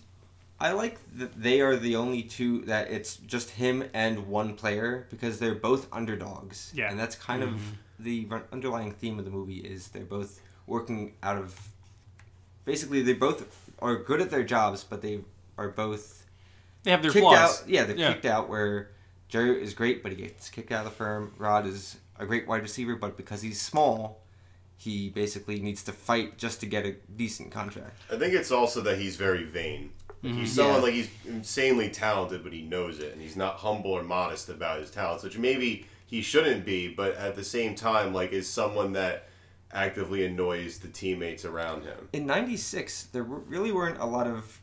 [0.62, 5.08] I like that they are the only two that it's just him and one player
[5.10, 6.72] because they're both underdogs.
[6.76, 6.90] Yeah.
[6.92, 8.04] And that's kind of mm-hmm.
[8.04, 11.58] the underlying theme of the movie is they're both working out of
[12.66, 15.22] basically they both are good at their jobs but they
[15.58, 16.26] are both
[16.84, 17.62] They have their kicked flaws.
[17.62, 17.70] out.
[17.70, 18.14] Yeah, they're Yeah.
[18.14, 18.50] kicked out.
[18.50, 18.92] Where
[19.30, 21.34] Jerry is great, but he gets kicked out of the firm.
[21.38, 24.22] Rod is a great wide receiver, but because he's small,
[24.76, 28.02] he basically needs to fight just to get a decent contract.
[28.12, 29.92] I think it's also that he's very vain.
[30.22, 30.64] Like he's Yeah.
[30.64, 34.50] someone like he's insanely talented, but he knows it, and he's not humble or modest
[34.50, 36.88] about his talents, which maybe he shouldn't be.
[36.90, 39.28] But at the same time, like is someone that
[39.72, 42.10] actively annoys the teammates around him.
[42.14, 44.60] In '96, there really weren't a lot of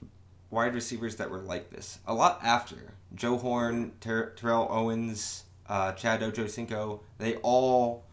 [0.51, 1.99] wide receivers that were like this.
[2.07, 8.05] A lot after Joe Horn, Ter- Terrell Owens, uh, Chad Ochocinco, they all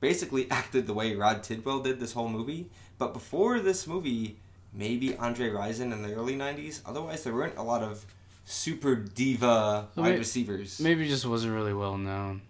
[0.00, 2.70] basically acted the way Rod Tidwell did this whole movie.
[2.98, 4.38] But before this movie,
[4.76, 6.80] maybe Andre Rison in the early '90s.
[6.86, 8.04] Otherwise, there weren't a lot of
[8.44, 10.78] super diva Well, wide may- receivers.
[10.78, 12.42] Maybe just wasn't really well known.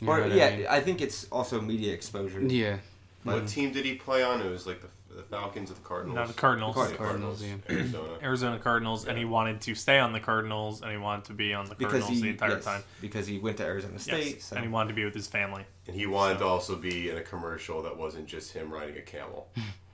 [0.00, 0.66] You know or what I yeah, mean?
[0.68, 2.40] I think it's also media exposure.
[2.40, 2.78] yeah.
[3.24, 4.40] What team did he play on?
[4.40, 6.14] It was like the, the Falcons or the Cardinals.
[6.14, 6.74] No, the Cardinals.
[6.76, 6.98] Cardinals.
[6.98, 8.18] Cardinals, Arizona.
[8.22, 11.52] Arizona Cardinals, and he wanted to stay on the Cardinals, and he wanted to be
[11.52, 12.82] on the Because Cardinals he the entire yes, time.
[13.00, 14.42] because he went to Arizona Yes, State.
[14.42, 14.54] So.
[14.56, 15.64] and he wanted to be with his family.
[15.88, 19.02] And he wanted to also be in a commercial that wasn't just him riding a
[19.02, 19.48] camel.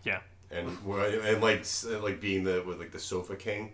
[0.04, 0.18] Yeah.
[0.52, 1.64] And and like
[2.02, 3.72] like being the with like the sofa king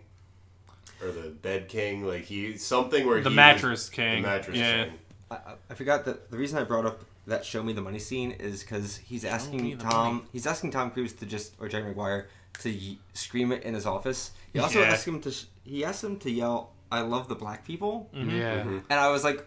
[1.01, 4.21] or the bed king, like he something where The he mattress was, king.
[4.21, 4.83] The mattress Yeah.
[4.85, 4.93] king.
[5.31, 7.99] I, I- I forgot that the reason I brought up that "Show Me the Money"
[7.99, 10.15] scene is because he's asking the Tom.
[10.15, 10.25] money.
[10.33, 12.27] He's asking Tom Cruise to just or Jerry Maguire
[12.61, 14.31] to y- scream it in his office.
[14.51, 14.87] He also Yeah.
[14.87, 15.31] asked him to.
[15.31, 18.29] sh- He asked him to yell, "I love the black people," Mm-hmm.
[18.35, 18.61] Yeah.
[18.89, 19.45] and I was like.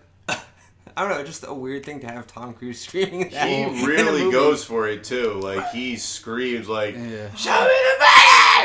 [0.96, 3.48] I don't know, just a weird thing to have Tom Cruise screaming that.
[3.48, 5.34] He really goes for it too.
[5.34, 7.32] Like he screams like Yeah.
[7.34, 8.08] "Show me the money!"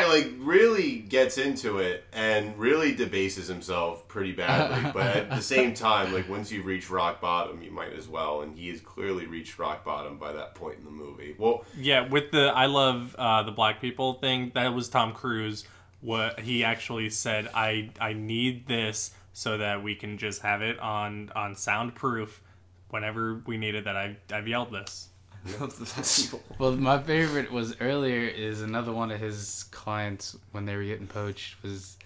[0.08, 4.92] Like really gets into it and really debases himself pretty badly.
[4.94, 8.42] but at the same time, like once you reach rock bottom, you might as well.
[8.42, 11.36] And he has clearly reached rock bottom by that point in the movie.
[11.38, 15.66] Well, Yeah, with the I love uh, the black people thing, that was Tom Cruise.
[16.02, 20.80] What he actually said, I I need this so that we can just have it
[20.80, 22.42] on on soundproof
[22.90, 23.84] whenever we need it.
[23.84, 25.10] That I've I've yelled this.
[25.46, 26.42] I love the black.
[26.60, 31.06] Well, my favorite was earlier is another one of his clients when they were getting
[31.06, 31.98] poached was,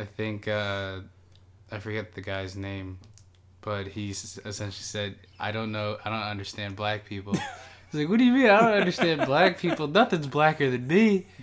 [0.00, 0.98] I think, uh,
[1.70, 2.98] I forget the guy's name,
[3.60, 7.34] but he essentially said, "I don't know, I don't understand black people."
[7.92, 8.50] He's like, "What do you mean?
[8.50, 9.86] I don't understand black people.
[9.86, 11.26] Nothing's blacker than me."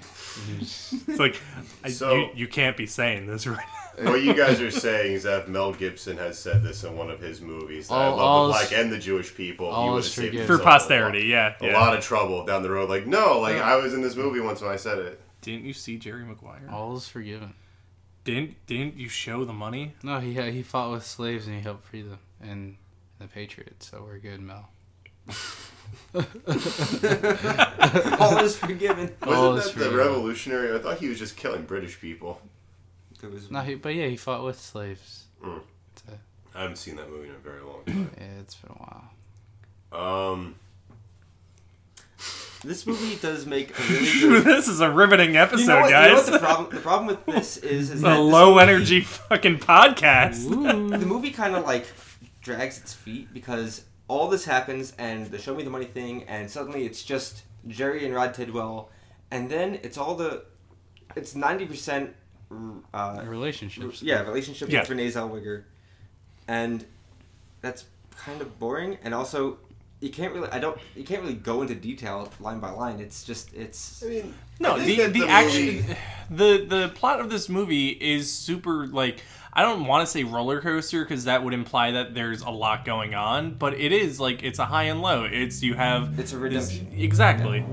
[0.60, 1.40] It's like
[1.86, 3.66] I, So- you, you can't be saying this right.
[4.04, 7.20] What you guys are saying is that Mel Gibson has said this in one of
[7.20, 9.94] his movies, that I love all the is- black and the Jewish people, he all
[9.94, 10.48] would is have saved forgiven.
[10.48, 12.90] For himself a lot- posterity, yeah, A lot of trouble down the road.
[12.90, 15.22] Like, no, like I was in this movie once when I said it.
[15.42, 16.70] Didn't you see Jerry Maguire?
[16.72, 17.54] All is forgiven.
[18.24, 19.96] Didn't didn't you show the money?
[20.04, 22.78] No, he uh, he fought with slaves and he helped free them and
[23.18, 23.90] the Patriots.
[23.90, 24.70] So we're good, Mel.
[28.20, 29.12] All is forgiven.
[29.22, 30.76] Wasn't All is that the revolutionary?
[30.76, 32.40] I thought he was just killing British people.
[33.22, 35.26] There was No, he, but yeah, he fought with slaves.
[35.44, 35.62] Mm.
[35.96, 36.14] So,
[36.56, 38.12] I haven't seen that movie in a very long time.
[38.18, 38.74] yeah, it's been a
[39.94, 40.32] while.
[40.32, 40.56] Um,
[42.64, 44.44] this movie does make a really good.
[44.46, 46.24] this is a riveting episode, You know what, you know guys.
[46.30, 46.76] what the problem?
[46.76, 50.50] The problem with this is, is It's a low movie- energy fucking podcast.
[51.00, 51.88] the movie kind of like
[52.42, 56.50] drags its feet because all this happens and the show me the money thing and
[56.50, 58.90] suddenly it's just Jerry and Rod Tidwell
[59.30, 60.44] and then it's all the
[61.16, 62.10] it's 90%
[62.94, 64.02] uh, Relationships.
[64.02, 64.82] yeah relationship Yeah.
[64.82, 65.64] with Renee Zellweger
[66.48, 66.86] and
[67.62, 67.86] that's
[68.16, 69.58] kind of boring and also
[70.00, 73.24] you can't really I don't you can't really go into detail line by line it's
[73.24, 75.86] just it's I mean, No, I the the, the action,
[76.30, 79.22] the the plot of this movie is super like
[79.54, 82.86] I don't want to say roller coaster because that would imply that there's a lot
[82.86, 85.26] going on, but it is like it's a high and low.
[85.26, 86.42] It's you have It's a this-
[86.74, 86.94] redemption.
[86.98, 87.66] exactly.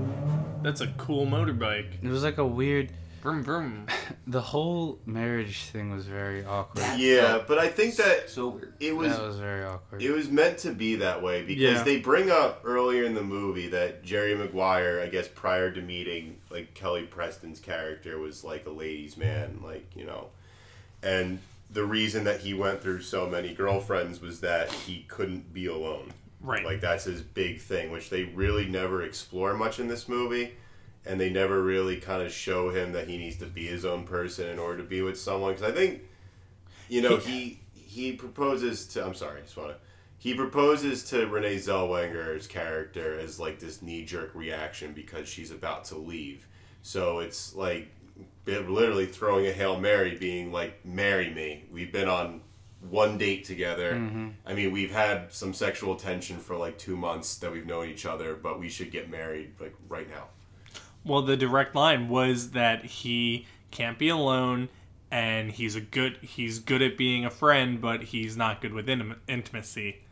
[0.61, 2.03] That's a cool motorbike.
[2.03, 2.91] It was like a weird.
[3.21, 3.87] Vroom vroom.
[4.27, 6.83] The whole marriage thing was very awkward.
[6.99, 10.03] Yeah, felt but I think that so weird it was that was very awkward.
[10.03, 11.83] It was meant to be that way because Yeah.
[11.83, 16.37] they bring up earlier in the movie that Jerry Maguire, I guess prior to meeting
[16.51, 20.27] like Kelly Preston's character was like a ladies' man, like, you know.
[21.01, 21.39] And
[21.71, 26.11] the reason that he went through so many girlfriends was that he couldn't be alone.
[26.41, 26.63] Right.
[26.63, 30.53] Like that's his big thing, which they really never explore much in this movie.
[31.05, 34.03] And they never really kind of show him that he needs to be his own
[34.03, 35.53] person in order to be with someone.
[35.53, 36.01] Because I think,
[36.87, 39.05] you know, he he proposes to.
[39.05, 39.77] I'm sorry, I just want to.
[40.17, 45.85] He proposes to Renee Zellweger's character as like this knee jerk reaction because she's about
[45.85, 46.45] to leave.
[46.81, 47.87] So it's like
[48.45, 52.41] literally throwing a hail mary, being like, "Marry me." We've been on
[52.89, 53.93] one date together.
[53.93, 54.29] Mm-hmm.
[54.45, 58.05] I mean, we've had some sexual tension for like two months that we've known each
[58.05, 60.25] other, but we should get married like right now.
[61.09, 64.69] Well, the direct line was that he can't be alone,
[65.09, 68.85] and he's a good he's good at being a friend, but he's not good with
[68.85, 70.03] intim- intimacy.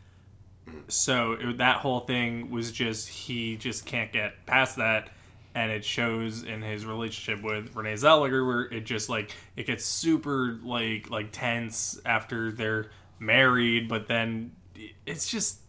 [0.88, 5.10] So it, that whole thing was just he just can't get past that,
[5.54, 9.84] and it shows in his relationship with Renee Zellweger, where it just like it gets
[9.84, 14.50] super like like tense after they're married, but then
[15.06, 15.60] it's just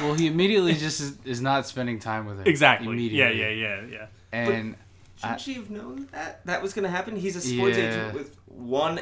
[0.00, 2.44] well, he immediately just is, is not spending time with her.
[2.46, 3.40] exactly yeah Immediately.
[3.40, 3.86] yeah yeah yeah.
[3.90, 4.06] Yeah.
[4.32, 4.76] And
[5.16, 7.16] Shouldn't she have known that that was going to happen?
[7.16, 7.88] He's a sports Yeah.
[7.90, 9.00] agent with one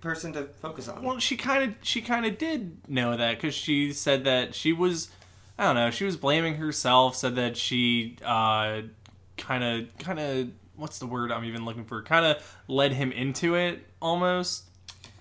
[0.00, 1.02] person to focus on.
[1.02, 4.72] Well, she kind of she kind of did know that because she said that she
[4.72, 5.10] was,
[5.58, 7.14] I don't know, she was blaming herself.
[7.16, 8.82] Said that she uh,
[9.36, 12.02] kind of kind of what's the word I'm even looking for?
[12.02, 14.64] Kind of led him into it almost.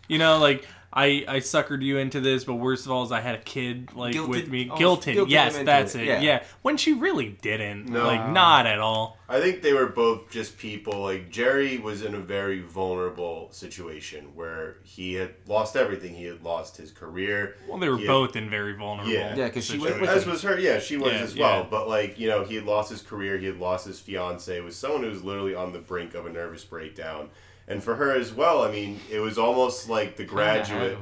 [0.07, 3.21] You know, like I I suckered you into this, but worst of all is I
[3.21, 4.69] had a kid like Guilted- with me.
[4.69, 6.05] almost Guilted, guilted yes, him into that's it, it.
[6.07, 6.19] yeah.
[6.21, 6.43] Yeah.
[6.63, 7.85] when she really didn't.
[7.87, 8.05] No.
[8.05, 9.17] Like not at all.
[9.29, 10.99] I think they were both just people.
[11.01, 16.13] Like Jerry was in a very vulnerable situation where he had lost everything.
[16.13, 17.55] He had lost his career.
[17.69, 19.11] Well, they were He had- both in very vulnerable.
[19.13, 19.33] Yeah.
[19.35, 20.31] Yeah, 'cause she went with As him.
[20.31, 21.59] was her, yeah, she was Yeah, as well.
[21.59, 21.67] yeah.
[21.69, 23.37] But like you know, he had lost his career.
[23.37, 24.57] He had lost his fiance.
[24.57, 27.29] It was someone who was literally on the brink of a nervous breakdown.
[27.71, 30.97] And for her as well, I mean, it was almost like the graduate.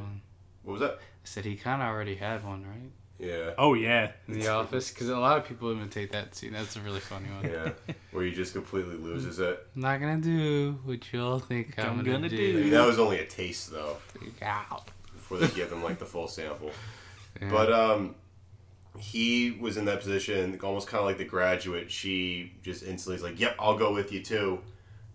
[0.64, 0.94] What was that?
[0.94, 2.92] I said he kind of already had one, right?
[3.20, 3.52] Yeah.
[3.58, 4.12] Oh yeah.
[4.28, 6.54] In the office, because a lot of people imitate that scene.
[6.54, 7.52] That's a really funny one.
[7.52, 7.72] Yeah,
[8.12, 9.68] where he just completely loses it.
[9.76, 12.58] I'm not gonna do what you all think I'm, I'm gonna, gonna do.
[12.58, 14.90] I mean, that was only a taste though, Freak out.
[15.14, 16.72] before they give him like the full sample.
[17.42, 17.50] Yeah.
[17.52, 18.16] But um,
[18.98, 21.92] he was in that position, almost kind of like the graduate.
[21.92, 24.60] She just instantly is like, "Yep, I'll go with you too,"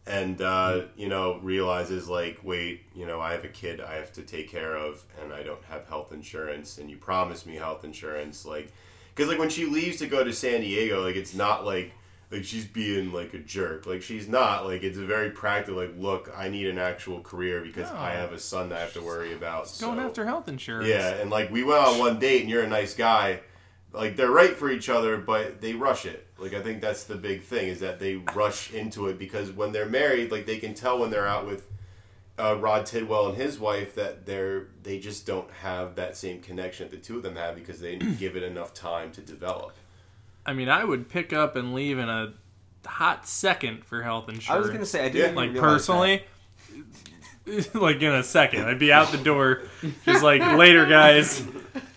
[0.07, 4.13] and uh, you know realizes like, "Wait, you know, I have a kid I have
[4.15, 7.85] to take care of, and I don't have health insurance, and you promised me health
[7.85, 8.73] insurance, like."
[9.15, 11.93] Because like when she leaves to go to San Diego, like it's not like
[12.33, 13.87] like she's being like a jerk.
[13.87, 14.67] Like she's not.
[14.67, 15.81] Like it's a very practical.
[15.81, 17.97] Like look, I need an actual career because No.
[17.97, 19.73] I have a son that I have to worry about.
[19.81, 20.89] Going so- after health insurance.
[20.89, 23.39] yeah, and like we went on one date, and you're a nice guy.
[23.93, 26.24] Like they're right for each other, but they rush it.
[26.39, 29.73] Like I think that's the big thing is that they rush into it because when
[29.73, 31.69] they're married, like they can tell when they're out with
[32.39, 36.89] uh, Rod Tidwell and his wife that they're they just don't have that same connection
[36.89, 39.75] that the two of them have because they didn't give it enough time to develop.
[40.45, 42.35] I mean, I would pick up and leave in a
[42.85, 44.51] hot second for health insurance.
[44.51, 46.25] I was gonna say I didn't like even realize personally,
[47.75, 49.63] like in a second, I'd be out the door,
[50.05, 51.45] just like later, guys.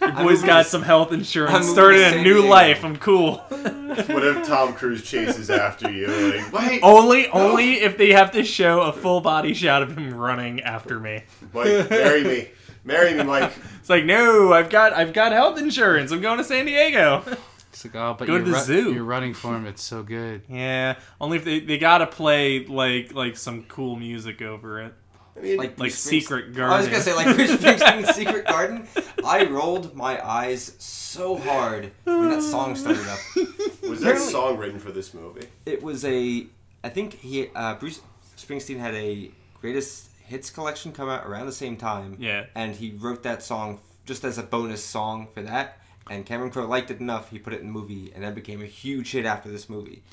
[0.01, 1.69] Your boy's moving got some health I'm insurance.
[1.69, 2.47] Started a new Diego.
[2.49, 2.83] life.
[2.83, 3.35] I'm cool.
[3.49, 6.07] what if Tom Cruise chases after you?
[6.07, 10.13] Like wait, only, only if they have to show a full body shot of him
[10.13, 11.23] running after me.
[11.53, 12.47] Mike, marry me,
[12.83, 13.53] marry me, Mike.
[13.79, 16.11] It's like, no, I've got, I've got health insurance.
[16.11, 17.23] I'm going to San Diego.
[17.71, 18.93] It's like, oh, but Go to you're, the zoo.
[18.93, 19.65] you're running for him.
[19.65, 20.41] It's so good.
[20.49, 24.93] yeah, only if they, they gotta play like, like some cool music over it,
[25.37, 26.73] I mean, Like like Secret Garden.
[26.73, 28.87] I was gonna say like Bruce Springsteen's Secret Garden.
[29.25, 33.19] I rolled my eyes so hard when that song started up.
[33.35, 35.47] was that apparently- song written for this movie?
[35.65, 36.47] It was a,
[36.83, 38.01] I think he uh, Bruce
[38.37, 42.17] Springsteen had a greatest hits collection come out around the same time.
[42.19, 42.45] Yeah.
[42.55, 45.79] And he wrote that song just as a bonus song for that.
[46.09, 48.61] And Cameron Crowe liked it enough, he put it in the movie, and that became
[48.61, 50.03] a huge hit after this movie.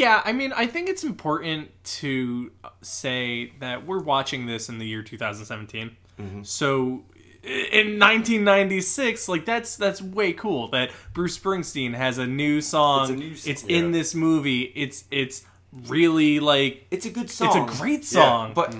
[0.00, 1.68] Yeah, I mean, I think it's important
[2.00, 5.94] to say that we're watching this in the year 2017.
[6.18, 6.42] Mm-hmm.
[6.42, 7.04] So
[7.42, 13.02] in 1996, like that's that's way cool that Bruce Springsteen has a new song.
[13.02, 13.50] It's a new song.
[13.50, 14.72] It's in this movie.
[14.74, 15.44] It's it's
[15.86, 17.48] really like It's a good song.
[17.48, 18.74] it's a great song, But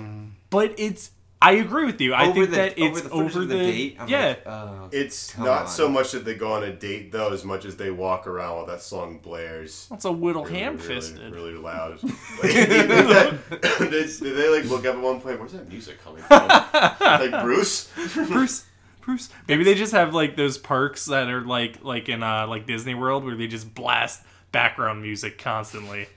[0.49, 1.11] but it's
[1.43, 2.13] I agree with you.
[2.13, 4.27] I over think the, that it's over the footage of the, date, I'm yeah.
[4.27, 5.67] like, oh, It's not on.
[5.67, 8.57] so much that they go on a date though, as much as they walk around
[8.57, 9.87] while that song blares.
[9.89, 11.33] That's a little Really, ham really, fisted.
[11.33, 11.99] really, loud.
[12.03, 12.13] Like,
[12.53, 13.39] did,
[13.79, 15.39] they, they like look up at one point?
[15.39, 16.47] Where's that music coming from?
[16.47, 17.89] like Bruce.
[18.27, 18.65] Bruce.
[19.01, 19.29] Bruce.
[19.47, 22.93] Maybe they just have like those parks that are like like in uh like Disney
[22.93, 26.07] World where they just blast background music constantly.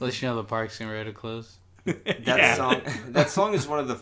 [0.00, 1.58] Let you know the park's getting ready to close.
[1.84, 2.54] that Yeah.
[2.56, 2.80] song.
[3.10, 4.00] That song is one of the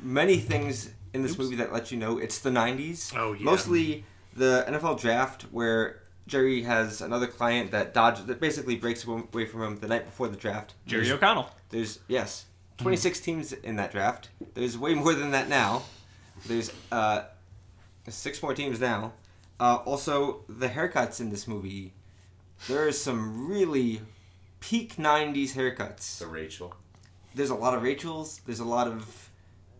[0.00, 3.12] many things in this movie that let you know it's the '90s.
[3.16, 3.44] Oh, yeah.
[3.44, 4.04] Mostly
[4.34, 9.62] the NFL draft where Jerry has another client that dodges that basically breaks away from
[9.62, 10.74] him the night before the draft.
[10.86, 11.50] Jerry There's- O'Connell.
[11.70, 12.46] There's yes,
[12.78, 14.28] 26 teams in that draft.
[14.54, 15.82] There's way more than that now.
[16.46, 17.22] There's uh,
[18.08, 19.12] six more teams now.
[19.58, 21.92] Uh, also, the haircuts in this movie.
[22.68, 24.00] There are some really
[24.60, 26.00] peak 90s haircuts.
[26.02, 26.74] So Rachel.
[27.34, 28.40] There's a lot of Rachels.
[28.46, 29.30] There's a lot of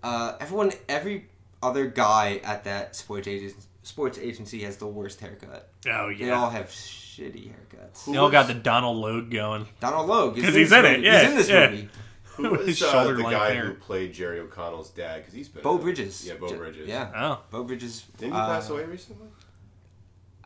[0.06, 0.72] uh, everyone.
[0.88, 1.26] Every
[1.62, 5.68] other guy at that sports agent sports agency has the worst haircut.
[5.88, 8.04] Oh yeah, They all have shitty haircuts.
[8.10, 9.66] They all got the Donald Logue going.
[9.80, 11.70] Donald Logue, is 'Cause in he's this in it, yeah, he's in this yeah.
[11.70, 11.88] movie.
[12.36, 13.66] Who was uh, the guy hair.
[13.66, 15.20] who played Jerry O'Connell's dad?
[15.20, 16.26] Because he's been Beau Bridges.
[16.26, 16.86] Yeah, Beau Bridges.
[16.86, 17.40] Yeah, Oh.
[17.50, 18.04] Beau Bridges.
[18.18, 19.28] Didn't he uh, pass away recently?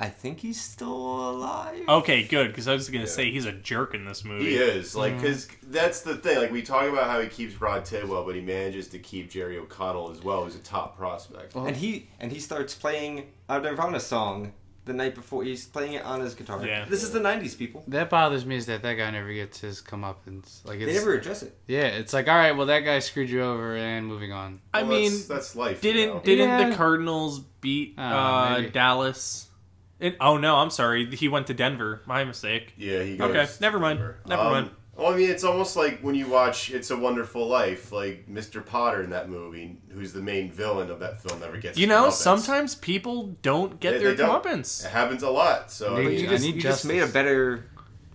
[0.02, 1.82] I think he's still alive.
[1.86, 2.48] Okay, good.
[2.48, 3.10] Because I was gonna Yeah.
[3.10, 4.46] say he's a jerk in this movie.
[4.50, 6.38] He is like because that's the thing.
[6.38, 9.58] Like we talk about how he keeps Rod Tidwell, but he manages to keep Jerry
[9.58, 11.54] O'Connell as well, who's a top prospect.
[11.54, 14.54] Well, And he and he starts playing a Nirvana song
[14.86, 15.44] the night before.
[15.44, 16.64] He's playing it on his guitar.
[16.64, 16.86] Yeah.
[16.88, 17.84] This is the '90s, people.
[17.86, 20.64] That bothers me is that that guy never gets his comeuppance.
[20.64, 21.54] Like They it's never address it.
[21.66, 24.62] yeah, it's like all right, well that guy screwed you over and moving on.
[24.72, 25.84] I Well, mean, that's, that's life.
[25.84, 26.20] you didn't know?
[26.22, 26.70] didn't Yeah.
[26.70, 28.70] the Cardinals beat Oh, uh, maybe.
[28.70, 29.48] Dallas?
[30.00, 31.14] It, oh no, I'm sorry.
[31.14, 32.00] He went to Denver.
[32.06, 32.72] My mistake.
[32.76, 33.30] Yeah, he goes.
[33.30, 33.98] Okay, to never mind.
[33.98, 34.18] Denver.
[34.26, 34.70] Never Um, mind.
[34.96, 38.64] Well, I mean, it's almost like when you watch "It's a Wonderful Life," like Mr.
[38.64, 41.78] Potter in that movie, who's the main villain of that film, never gets.
[41.78, 42.12] You know, comeuppance.
[42.12, 44.42] sometimes people don't get They- their they don't.
[44.44, 44.84] comeuppance.
[44.84, 45.70] it happens a lot.
[45.70, 47.64] So I mean, You I just, need you just made a better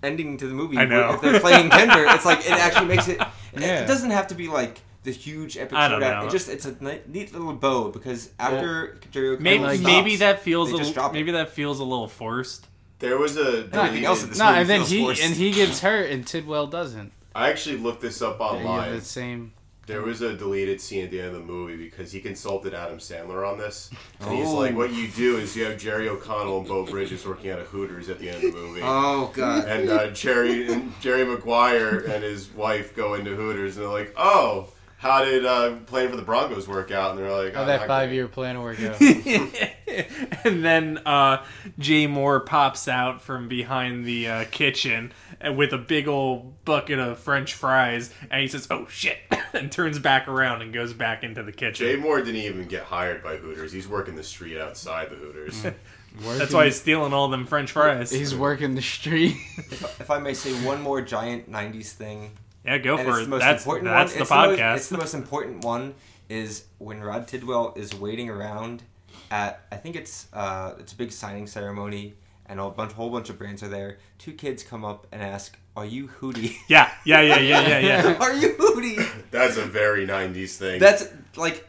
[0.04, 0.78] ending to the movie.
[0.78, 1.14] I know.
[1.14, 3.20] If they're playing Denver, it's like it actually makes it.
[3.58, 3.84] Yeah.
[3.84, 6.24] It doesn't have to be like the huge epic I don't showdown.
[6.24, 6.28] know.
[6.28, 6.76] It just it's a
[7.08, 10.94] neat little bow because after Jerry Maybe O'Connell maybe stops, that feels they a, just
[10.94, 11.14] drop it.
[11.14, 12.68] maybe that feels a little forced.
[13.00, 13.42] there was a.
[13.42, 15.24] Everything deleted- else in this No, movie and then feels he forced.
[15.24, 17.12] and he gets hurt and Tidwell doesn't.
[17.34, 18.90] I actually looked this up online.
[18.92, 19.54] have the same.
[19.88, 22.98] There was a deleted scene at the end of the movie because he consulted Adam
[22.98, 23.92] Sandler on this.
[24.20, 24.56] And he's Oh.
[24.56, 27.64] like, what you do is you have Jerry O'Connell and Beau Bridges working at a
[27.66, 28.82] Hooters at the end of the movie.
[28.84, 29.68] Oh god.
[29.68, 34.12] and uh, Jerry and Jerry Maguire and his wife go into Hooters and they're like,
[34.18, 37.66] "Oh, how did uh, playing for the Broncos work out?" And they're like, How "Oh,
[37.66, 39.00] that five year plan work out.
[40.46, 41.44] and then uh,
[41.80, 45.12] Jay Mohr pops out from behind the uh, kitchen
[45.56, 49.18] with a big old bucket of French fries, and he says, "Oh shit!"
[49.54, 51.86] and turns back around and goes back into the kitchen.
[51.86, 53.72] Jay Mohr didn't even get hired by Hooters.
[53.72, 55.64] He's working the street outside the Hooters.
[56.18, 58.10] That's why he's stealing all them French fries.
[58.10, 59.36] he's working the street.
[59.58, 62.32] If, if I may say one more giant '90s thing,
[62.66, 63.24] yeah, go and for it.
[63.24, 64.18] the most That's important that's one.
[64.18, 64.76] the it's most- podcast.
[64.78, 65.94] it's the most important one.
[66.28, 68.82] Is when Rod Tidwell is waiting around
[69.30, 72.16] at I think it's uh it's a big signing ceremony
[72.48, 74.00] and a bunch whole bunch of brands are there.
[74.18, 76.56] Two kids come up and ask, "Are you Hootie?
[76.68, 78.18] yeah, yeah, yeah, yeah, yeah, yeah.
[78.20, 80.80] are you Hootie?" That's a very '90s thing.
[80.80, 81.68] That's like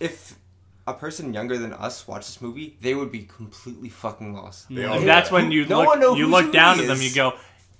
[0.00, 0.36] if
[0.86, 4.66] a person younger than us watched this movie, they would be completely fucking lost.
[4.74, 6.86] They all And that's when you No look, one knows you look down Zooey to
[6.86, 7.02] them.
[7.02, 7.34] You go,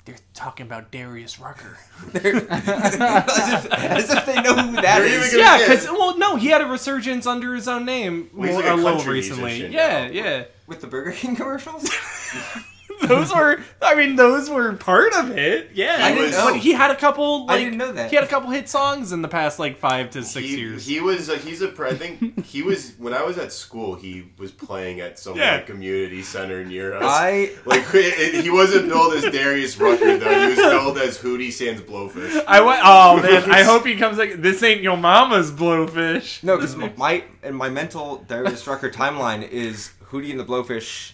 [0.05, 1.79] "They're talking about Darius Rucker."
[2.15, 5.29] As, if, as if they know who that They're is.
[5.29, 5.69] even yeah, Yeah.
[5.69, 8.71] because well, no, he had a resurgence under his own name Well, he's more, like
[8.71, 9.67] a uh, a little recently.
[9.69, 10.13] Yeah, now.
[10.13, 10.45] yeah.
[10.67, 11.89] With the Burger King commercials?
[13.09, 15.71] those were I mean those were part of it.
[15.75, 15.97] Yeah.
[16.01, 16.55] I didn't But know.
[16.55, 18.11] he had a couple I didn't know that.
[18.11, 20.87] he had a couple hit songs in the past like 5 to 6 he, years.
[20.87, 24.27] he was uh, he's a I think he was when I was at school he
[24.39, 25.57] was playing at some Yeah.
[25.57, 27.03] like, community center near us.
[27.07, 30.41] I like it, he wasn't billed as Darius Rucker though.
[30.41, 32.45] He was billed as Hootie Sans Blowfish.
[32.47, 36.43] I went oh man, I hope he comes like this ain't your mama's blowfish.
[36.43, 41.13] no, because my and my mental Darius Rucker timeline is Hootie and the Blowfish,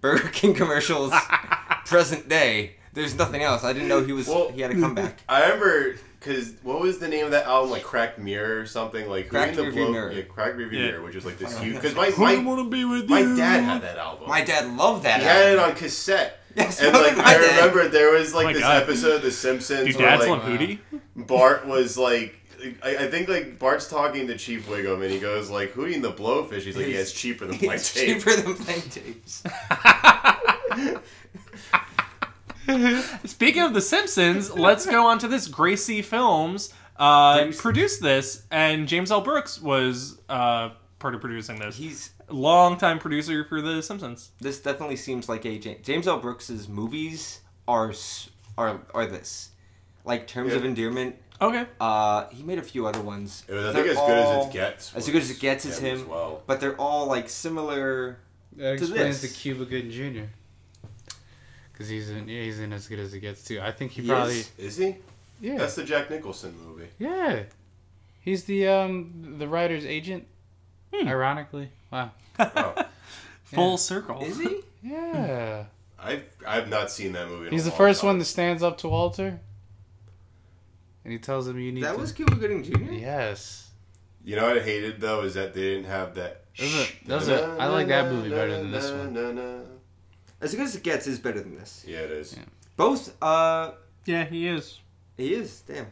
[0.00, 1.12] Burger King commercials,
[1.86, 2.74] present day.
[2.94, 3.64] There's nothing else.
[3.64, 4.28] I didn't know he was.
[4.28, 5.20] Well- he had a comeback.
[5.28, 7.70] I remember because what was the name of that album?
[7.70, 9.08] Like Cracked Mirror or something?
[9.08, 10.12] Like Cracked Hootie the Rearview Blow- Mirror.
[10.12, 10.78] Yeah, Cracked Rearview Yeah.
[10.86, 11.76] Mirror, which was like this Oh, huge.
[11.76, 13.36] Because my my, wanna be with my you.
[13.36, 14.28] dad had that album.
[14.28, 15.20] My dad loved that.
[15.20, 15.26] Album.
[15.26, 16.38] He had it on cassette.
[16.56, 17.56] Yes, And like I dad.
[17.56, 18.82] remember there was like oh my this God.
[18.82, 20.78] episode of The Simpsons Do where dads like love
[21.28, 22.34] Bart was like.
[22.82, 26.04] I, I think like Bart's talking to Chief Wiggum and he goes like Hootie and
[26.04, 26.62] the Blowfish.
[26.62, 28.18] He's like, yeah, it's cheaper than my It's tape.
[28.18, 29.42] cheaper than playing tapes.
[33.24, 35.48] Speaking of The Simpsons, let's go on to this.
[35.48, 37.58] Gracie Films uh, Gracie.
[37.60, 39.22] produced this, and James L.
[39.22, 41.76] Brooks was uh, part of producing this.
[41.76, 44.32] He's Longtime producer for The Simpsons.
[44.40, 46.18] this definitely seems like a Ja- James L.
[46.18, 49.50] Brooks's movies are s- are are this
[50.04, 51.16] like terms of endearment.
[51.40, 51.66] Okay.
[51.80, 53.44] Uh, he made a few other ones.
[53.48, 54.94] It was, I They're think as good as it gets.
[54.96, 56.42] As good as it gets was is him him, as well.
[56.46, 58.18] but they're all like similar.
[58.56, 59.32] That To explains this.
[59.32, 60.24] the Cuba Gooding Jr.
[61.72, 63.60] Because he's in, yeah, he's in as good as it gets too.
[63.62, 64.50] I think he He probably, is.
[64.58, 64.96] Is he?
[65.40, 66.88] yeah, That's the Jack Nicholson movie.
[66.98, 67.44] yeah.
[68.20, 70.26] He's the um the writer's agent.
[70.92, 71.06] Hmm.
[71.08, 72.10] Ironically, wow.
[72.40, 72.74] Oh,
[73.44, 73.76] Full Yeah.
[73.76, 74.22] circle.
[74.22, 74.60] Is he?
[74.82, 75.64] Yeah,
[75.98, 77.46] I've I've not seen that movie.
[77.46, 78.08] In he's a the long first time.
[78.08, 79.40] one that stands up to Walter,
[81.08, 81.98] and he tells him you need That to.
[82.00, 82.92] was Cuba Gooding Jr.
[82.92, 83.70] yes.
[84.22, 86.44] You know what I hated though is that they didn't have that.
[86.58, 89.14] Those are- those are- I like that movie better than this one.
[89.14, 89.64] one.
[90.42, 91.82] As good as it gets is better than this.
[91.88, 92.34] Yeah, it is.
[92.36, 92.42] Yeah.
[92.76, 93.16] Both.
[93.22, 93.70] Uh,
[94.04, 94.80] Yeah, he is.
[95.16, 95.62] he is.
[95.62, 95.86] Damn.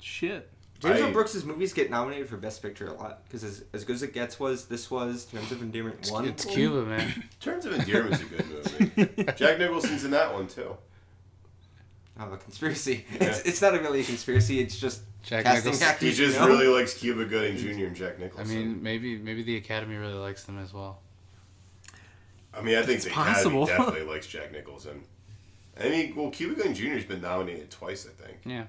[0.00, 0.48] Shit.
[0.78, 1.10] James I- L.
[1.12, 4.14] Brooks' movies get nominated for Best Picture a lot because as, as good as it
[4.14, 6.24] gets was this was Terms of Endearment one.
[6.26, 7.24] It's Cuba, man.
[7.40, 9.32] Terms of Endearment's a good movie.
[9.36, 10.76] Jack Nicholson's in that one too.
[12.20, 13.06] Oh, a conspiracy.
[13.12, 14.60] It's, it's not a really a conspiracy.
[14.60, 15.88] It's just Jack casting Nicholson.
[15.88, 16.08] actors.
[16.18, 16.48] He just you know?
[16.48, 17.86] really likes Cuba Gooding Jr.
[17.86, 18.54] and Jack Nicholson.
[18.56, 21.00] I mean, maybe maybe the Academy really likes them as well.
[22.54, 23.64] I mean, I think It's the possible.
[23.64, 25.04] Academy definitely likes Jack Nicholson.
[25.80, 28.38] I mean, well, Cuba Gooding Jr.'s been nominated twice, I think.
[28.44, 28.64] Yeah.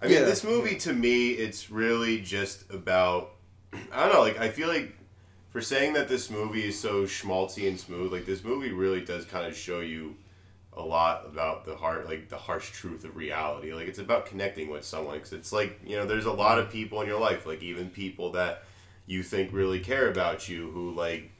[0.00, 0.24] I mean, Yeah.
[0.24, 3.32] this movie to me, it's really just about.
[3.92, 4.20] I don't know.
[4.20, 4.96] Like, I feel like
[5.50, 9.24] for saying that this movie is so schmaltzy and smooth, like this movie really does
[9.24, 10.14] kind of show you
[10.78, 13.74] a lot about the heart, like the harsh truth of reality.
[13.74, 15.16] Like it's about connecting with someone.
[15.16, 17.90] Because it's like you know, there's a lot of people in your life, like even
[17.90, 18.62] people that
[19.06, 21.32] you think really care about you, who like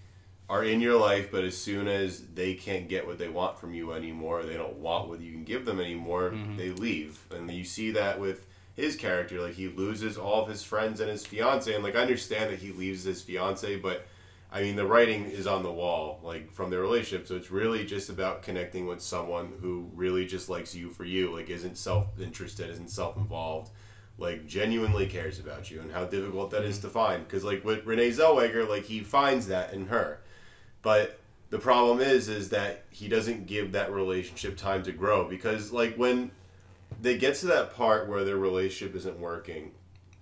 [0.51, 3.75] are in your life, but as soon as they can't get what they want from
[3.75, 6.57] you anymore, they don't want what you can give them anymore, mm-hmm.
[6.57, 7.23] they leave.
[7.31, 9.41] And you see that with his character.
[9.41, 12.61] Like he loses all of his friends and his fiance, and like I understand that
[12.61, 14.07] he leaves his fiance, but
[14.51, 17.27] I mean the writing is on the wall, like from their relationship.
[17.27, 21.33] So it's really just about connecting with someone who really just likes you for you,
[21.35, 23.71] like isn't self interested, isn't self involved.
[24.17, 27.25] Like genuinely cares about you, and how difficult that is to find.
[27.27, 30.21] Because like with Renee Zellweger, like he finds that in her,
[30.83, 31.19] but
[31.51, 35.95] the problem is is that he doesn't give that relationship time to grow because like
[35.97, 36.31] when
[37.01, 39.71] they get to that part where their relationship isn't working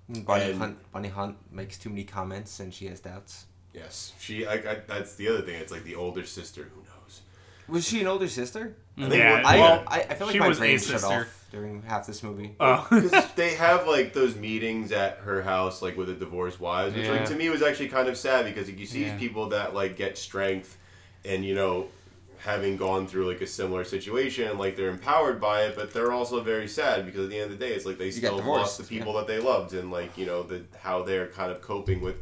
[0.08, 0.92] Bonnie And- Hunt.
[0.92, 3.46] Bonnie Hunt makes too many comments, and she has doubts.
[3.76, 7.20] Yes she I, I, that's the other thing it's like the older sister who knows
[7.68, 8.74] Was she an older sister?
[8.98, 11.00] I think Yeah, I, well, I, I feel like she my was a brain shut
[11.00, 11.06] sister.
[11.06, 12.54] off during half this movie.
[12.58, 12.86] Oh.
[12.90, 17.08] because they have like those meetings at her house like with the divorced wives which
[17.08, 19.10] like to me was actually kind of sad because like, you see Yeah.
[19.10, 20.78] these people that like get strength
[21.24, 21.86] and you know
[22.38, 26.40] having gone through like a similar situation like they're empowered by it but they're also
[26.42, 28.78] very sad because at the end of the day it's like they got still lost
[28.78, 32.00] the people that they loved and like you know the how they're kind of coping
[32.00, 32.16] with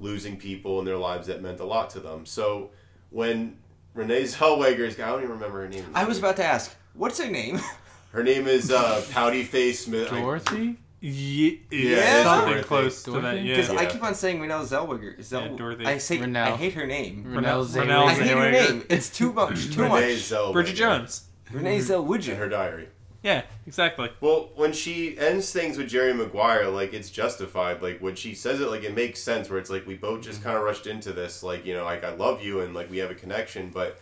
[0.00, 2.70] losing people in their lives that meant a lot to them so
[3.10, 3.56] when
[3.94, 7.18] Renee Zellweger's guy I don't even remember her name I was about to ask, what's
[7.20, 7.60] her name?
[8.12, 10.76] her name is uh, Pouty Face Smith I- Dorothy?
[11.06, 12.66] Ye- Yeah, something Dorothy.
[12.66, 13.42] close to that.
[13.42, 13.56] Yeah.
[13.56, 15.22] Because I keep on saying Renelle Zellweger.
[15.22, 15.84] Zell- Yeah, Dorothy.
[15.84, 17.24] I say I hate her name.
[17.28, 18.06] Renelle Renelle Zellweger.
[18.06, 18.84] I hate her name.
[18.88, 19.66] It's too much.
[19.74, 20.22] Too Renee much.
[20.22, 20.52] Zellweger.
[20.54, 21.24] Bridget Jones.
[21.52, 22.36] Renee in Zellweger.
[22.38, 22.88] her diary.
[23.24, 24.10] Yeah, exactly.
[24.20, 27.80] Well, when she ends things with Jerry Maguire, like it's justified.
[27.80, 29.48] Like when she says it, like it makes sense.
[29.48, 30.50] Where it's like we both just mm-hmm.
[30.50, 31.42] kind of rushed into this.
[31.42, 33.98] Like you know, like I love you and like we have a connection, but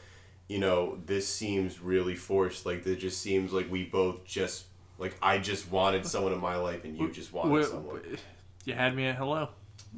[0.49, 2.67] you know this seems really forced.
[2.67, 4.65] Like it just seems like we both just
[4.99, 8.03] like I just wanted someone in my life and you just wanted Wh- someone.
[8.65, 9.51] You had me at hello.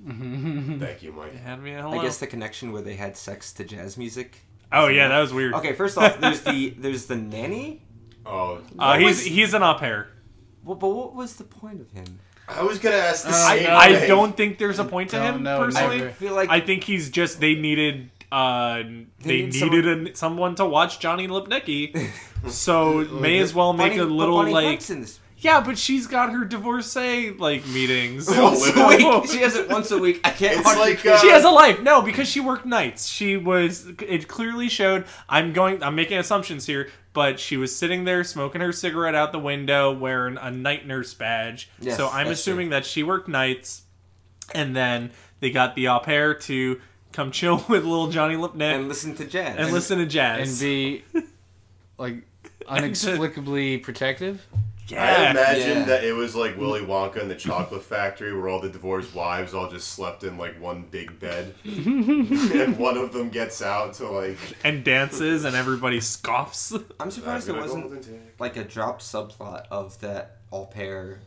[0.06, 0.80] Mm-hmm.
[0.80, 1.32] Thank you, Mike.
[1.32, 1.98] You had me at hello.
[1.98, 4.40] I guess the connection where they had sex to jazz music.
[4.70, 5.54] oh yeah, that was weird.
[5.54, 7.80] Okay, first off, there's the there's the nanny.
[8.26, 10.08] Oh, Uh, he's was- he's an au pair.
[10.64, 12.18] Well, but what was the point of him?
[12.48, 13.70] I was gonna ask the Uh, I, same.
[13.70, 14.08] I thing.
[14.08, 15.96] don't think there's a point to Don't him know, personally.
[15.98, 16.08] never.
[16.10, 18.82] I feel like I think he's just they needed uh
[19.20, 22.10] they, need needed a, someone to watch Johnny Lipnicki,
[22.48, 25.20] so may as well make Bonnie- a but little Bonnie like Hunt's in this.
[25.44, 28.28] Yeah, but she's got her divorcee like meetings.
[28.36, 29.30] Once a week.
[29.30, 30.20] She has it once a week.
[30.24, 30.56] I can't.
[30.56, 31.82] It's watch like, uh, she has a life.
[31.82, 33.06] No, because she worked nights.
[33.06, 33.86] She was.
[34.00, 35.04] It clearly showed.
[35.28, 35.82] I'm going.
[35.82, 39.92] I'm making assumptions here, but she was sitting there smoking her cigarette out the window,
[39.92, 41.68] wearing a night nurse badge.
[41.78, 43.82] Yes, so I'm that's assuming that she worked nights,
[44.54, 46.80] and then they got the au pair to
[47.12, 49.56] come chill with little Johnny Lipnick and and, listen to jazz.
[49.58, 51.04] And listen to jazz And be,
[51.98, 52.22] like,
[52.70, 54.46] inexplicably protective?
[54.90, 55.30] I yeah.
[55.30, 55.84] imagine Yeah.
[55.84, 56.86] that it was like Willy mm.
[56.86, 60.60] Wonka and the Chocolate Factory, where all the divorced wives all just slept in like
[60.60, 64.36] one big bed, and one of them gets out to like.
[64.62, 66.72] and dances, and everybody scoffs.
[67.00, 71.20] I'm surprised there wasn't go into it." like a dropped subplot of that au pair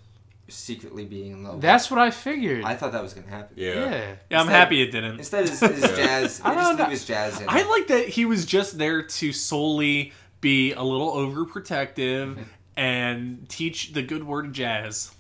[0.50, 1.60] secretly being in love.
[1.60, 2.64] That's what I figured.
[2.64, 3.56] I thought that was gonna happen.
[3.58, 3.74] Yeah.
[3.74, 3.82] yeah.
[3.82, 5.18] Yeah, I'm Instead- happy it didn't.
[5.18, 6.42] Instead, is, is jazz.
[6.44, 6.96] I just don't know.
[6.96, 7.50] jazz in.
[7.50, 12.38] I like that he was just there to solely be a little overprotective
[12.78, 15.12] and teach the good word of jazz.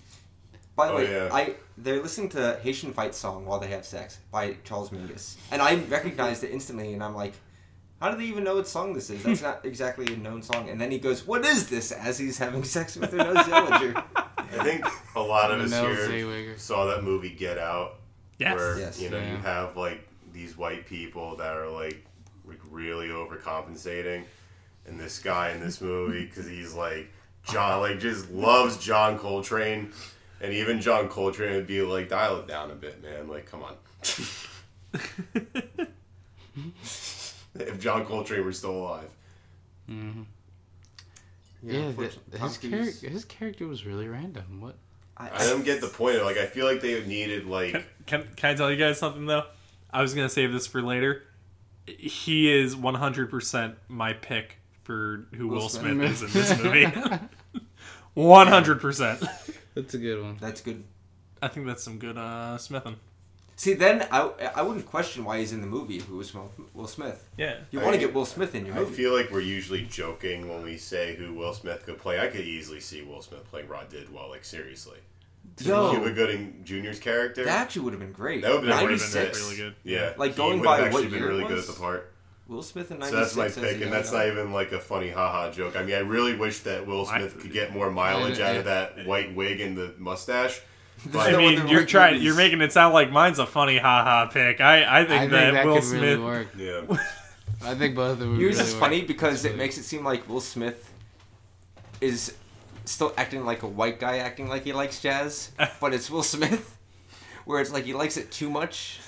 [0.75, 1.29] By the Oh, way, yeah.
[1.33, 5.61] I they're listening to Haitian Fight Song while they have sex by Charles Mingus, and
[5.61, 7.33] I recognized it instantly, and I'm like,
[7.99, 9.23] how do they even know what song this is?
[9.23, 10.69] That's not exactly a known song.
[10.69, 14.03] And then he goes, "What is this?" As he's having sex with Renee Zellweger.
[14.37, 14.85] I think
[15.15, 16.59] a lot of us Mel here Zellweger.
[16.59, 17.95] saw that movie Get Out,
[18.37, 18.55] Yes.
[18.55, 19.01] where Yes.
[19.01, 22.05] you know you have like these white people that are like
[22.45, 24.23] like really overcompensating,
[24.85, 27.11] and this guy in this movie because he's like
[27.51, 29.91] John, like just loves John Coltrane,
[30.41, 33.27] and even John Coltrane would be like, dial it down a bit, man.
[33.27, 33.75] Like, come on.
[37.55, 39.09] if John Coltrane were still alive.
[39.89, 40.23] Mm-hmm.
[41.63, 44.61] Yeah, that, unfortunately, his, Tom char- his character was really random.
[44.61, 44.75] What?
[45.17, 46.17] I, I don't get the point.
[46.17, 47.73] Of, like, I feel like they needed like.
[48.05, 49.43] Can, can I tell you guys something though?
[49.91, 51.23] I was gonna save this for later.
[51.87, 55.93] He is 100% my pick for who Will, Will Smith.
[55.93, 56.11] Smith.
[56.11, 56.85] is in this movie.
[58.17, 59.55] 100%.
[59.75, 60.37] That's a good one.
[60.41, 60.83] That's good.
[61.41, 62.95] I think that's some good uh, smithing.
[63.55, 65.99] See, then I, I wouldn't question why he's in the movie.
[65.99, 67.29] Who was Will- Will Smith?
[67.37, 67.57] Yeah.
[67.69, 68.85] You want to get Will Smith in your movie.
[68.87, 69.03] I movie.
[69.03, 72.19] feel like we're usually joking when we say who Will Smith could play.
[72.19, 74.97] I could easily see Will Smith playing Rod Tidwell, like seriously.
[75.61, 77.45] Yo, Cuba Gooding Jr.'s character.
[77.45, 78.41] that actually would have been great.
[78.41, 79.43] That would've been been 96.
[79.43, 79.75] really good.
[79.83, 81.69] yeah, Like, he going would by have actually what been year it really good was?
[81.69, 82.13] at the part.
[82.47, 85.51] Will Smith in So that's my pick, and that's not even like a funny haha
[85.51, 85.75] joke.
[85.75, 88.65] I mean, I really wish that Will I- Smith could get more mileage out of
[88.65, 90.61] that white wig and the mustache.
[91.13, 92.13] I mean, you're white trying.
[92.13, 92.25] movies.
[92.25, 94.61] You're making it sound like mine's a funny haha pick.
[94.61, 96.01] I I think I think that, that, Will could Smith.
[96.01, 96.47] really work.
[96.57, 96.81] Yeah,
[97.63, 98.31] I think both of them.
[98.31, 98.79] would Yours really is work.
[98.79, 100.91] funny because it makes it seem like Will Smith
[102.01, 102.33] is
[102.85, 106.77] still acting like a white guy acting like he likes jazz, but it's Will Smith,
[107.45, 108.99] where it's like he likes it too much,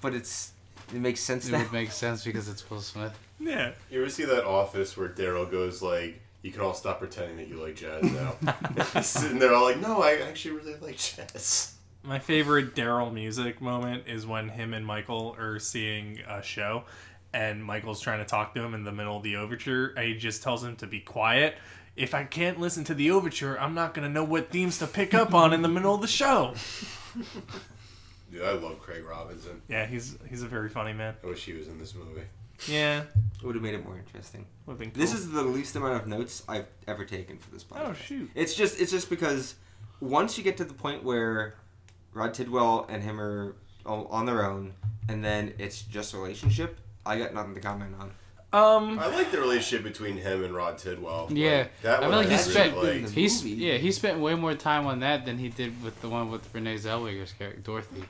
[0.00, 0.52] but it's
[0.94, 1.58] it makes sense It now.
[1.58, 3.18] would make sense because it's Will Smith.
[3.38, 3.72] Yeah.
[3.90, 7.48] you ever see that Office where Daryl goes like, "You can all stop pretending that
[7.48, 8.34] you like jazz now."
[8.94, 13.60] He's sitting there all like, "No, I actually really like jazz." My favorite Daryl music
[13.60, 16.84] moment is when him and Michael are seeing a show,
[17.34, 20.14] and Michael's trying to talk to him in the middle of the overture, and he
[20.14, 21.56] just tells him to be quiet.
[21.96, 25.12] If I can't listen to the overture, I'm not gonna know what themes to pick
[25.12, 26.54] up on in the middle of the show.
[28.30, 29.60] Dude, I love Craig Robinson.
[29.68, 31.14] Yeah, he's he's a very funny man.
[31.22, 32.22] I wish he was in this movie.
[32.68, 33.04] Yeah,
[33.40, 34.44] It would have made it more interesting.
[34.66, 35.18] would've been This cool.
[35.20, 37.86] is the least amount of notes I've ever taken for this podcast.
[37.88, 38.30] oh shoot.
[38.34, 39.54] It's just it's just because
[40.00, 41.54] once you get to the point where
[42.12, 43.56] Rod Tidwell and him are
[43.86, 44.74] o- on their own,
[45.08, 48.12] and then it's just a relationship, I got nothing to comment on.
[48.52, 51.28] Um, I like the relationship between him and Rod Tidwell.
[51.30, 53.14] Yeah, Like, that I one feel like he I spent- really liked.
[53.14, 53.56] He's movie.
[53.56, 56.52] yeah, he spent way more time on that than he did with the one with
[56.52, 58.04] Renee Zellweger's character Dorothy.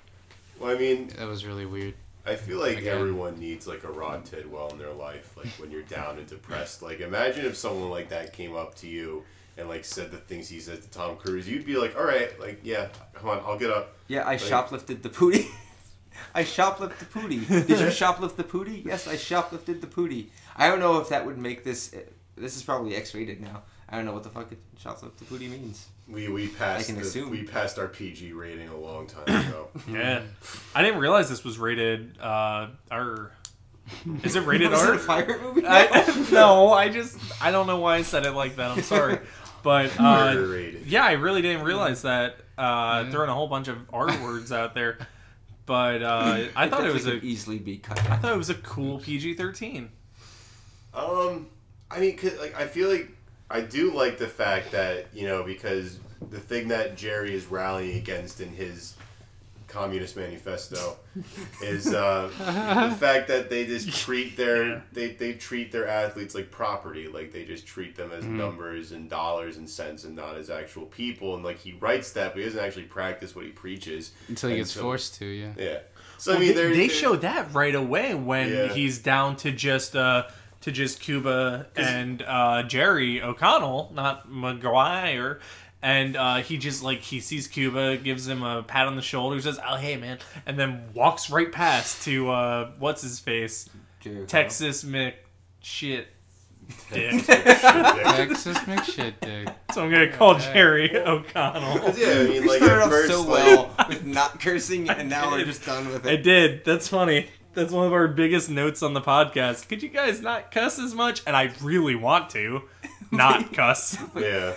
[0.60, 1.94] Well, I mean, That was really weird.
[2.26, 2.96] I feel like Again.
[2.98, 5.36] everyone needs like a Rod Tidwell in their life.
[5.36, 6.82] Like when you're down and depressed.
[6.82, 9.24] Like imagine if someone like that came up to you
[9.56, 11.48] and like said the things he said to Tom Cruise.
[11.48, 13.96] You'd be like, all right, like yeah, come on, I'll get up.
[14.06, 15.46] Yeah, I Like- shoplifted the pootie.
[16.34, 17.48] I shoplifted the pootie.
[17.66, 18.84] Did you shoplift the pootie?
[18.84, 20.26] Yes, I shoplifted the pootie.
[20.56, 21.94] I don't know if that would make this.
[22.36, 23.62] This is probably X-rated now.
[23.92, 25.86] I don't know what the fuck it, shoplift the pootie means.
[26.08, 27.30] We we passed I can the, assume.
[27.30, 29.68] we passed our PG rating a long time ago.
[29.90, 30.22] yeah,
[30.74, 33.32] I didn't realize this was rated uh R.
[34.22, 34.94] Is it rated Was R?
[34.94, 35.62] it a pirate movie?
[35.66, 38.70] I, no, I just I don't know why I said it like that.
[38.72, 39.18] I'm sorry,
[39.64, 40.86] but uh, rated.
[40.86, 42.36] yeah, I really didn't realize that.
[42.56, 44.98] Uh, Throwing a whole bunch of R words out there,
[45.66, 47.98] but uh, I thought it was a easily be cut.
[48.10, 49.88] I thought it was a cool PG-13.
[50.94, 51.46] Um,
[51.90, 53.08] I mean, 'cause, like I feel like
[53.50, 55.98] I do like the fact that you know because
[56.30, 58.94] the thing that Jerry is rallying against in his
[59.66, 60.96] communist manifesto
[61.62, 62.28] is uh,
[62.90, 64.80] the fact that they just treat their Yeah.
[64.92, 69.08] they, they treat their athletes like property like they just treat them as numbers and
[69.08, 72.44] dollars and cents and not as actual people and like he writes that but he
[72.46, 75.52] doesn't actually practice what he preaches Until he And gets so- forced to, yeah.
[75.56, 75.78] yeah
[76.18, 78.68] so Well, I mean they, they're, they they're- show that right away when Yeah.
[78.74, 80.24] he's down to just uh
[80.62, 85.40] to just Cuba and uh, Jerry O'Connell, not McGuire.
[85.82, 89.40] And uh, he just like he sees Cuba, gives him a pat on the shoulder,
[89.40, 93.66] says, "Oh hey man," and then walks right past to uh, what's his face,
[94.00, 94.26] Jerry O'Connell.
[94.28, 95.14] Texas Mc
[95.62, 96.08] shit.
[96.92, 97.24] Dick.
[97.24, 99.52] Texas McShit, dude.
[99.74, 101.94] so I'm gonna call Jerry O'Connell.
[101.96, 105.08] yeah I mean like started at off first so like, well with not cursing, and
[105.10, 106.08] now we're just done with it.
[106.08, 106.22] I it.
[106.22, 106.64] did.
[106.64, 107.28] That's funny.
[107.54, 109.68] That's one of our biggest notes on the podcast.
[109.68, 111.22] Could you guys not cuss as much?
[111.26, 112.62] And I really want to
[113.10, 113.98] not cuss.
[114.16, 114.54] yeah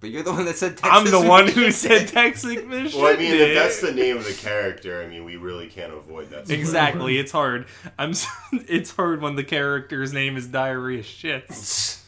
[0.00, 0.90] But you're the one that said Texas.
[0.92, 3.00] I'm the one who said Texas Mission.
[3.00, 5.92] Well, I mean, if that's the name of the character, I mean, we really can't
[5.92, 6.46] avoid that.
[6.46, 7.66] sort of Exactly, it's hard.
[7.98, 8.10] I'm.
[8.10, 8.26] s-
[8.68, 12.00] It's hard when the character's name is diarrhea shits.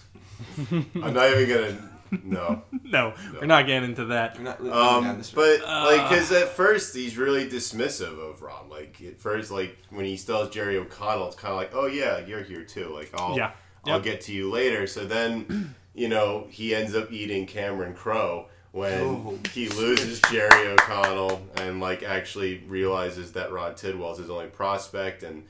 [0.95, 1.91] I'm not even gonna.
[2.23, 2.63] No.
[2.89, 4.37] No, we're not getting into that.
[4.39, 5.61] We're not living down Um, this road.
[5.61, 8.69] but like, because at first he's really dismissive of Ron.
[8.71, 12.19] Like at first, like when he tells Jerry O'Connell, it's kind of like, "Oh yeah,
[12.19, 13.51] you're here too." Like I'll, Yeah.
[13.85, 14.03] I'll Yep.
[14.05, 14.87] get to you later.
[14.87, 19.39] So then, you know, he ends up eating Cameron Crowe when Oh.
[19.53, 25.45] he loses Jerry O'Connell and like actually realizes that Rod Tidwell's his only prospect and.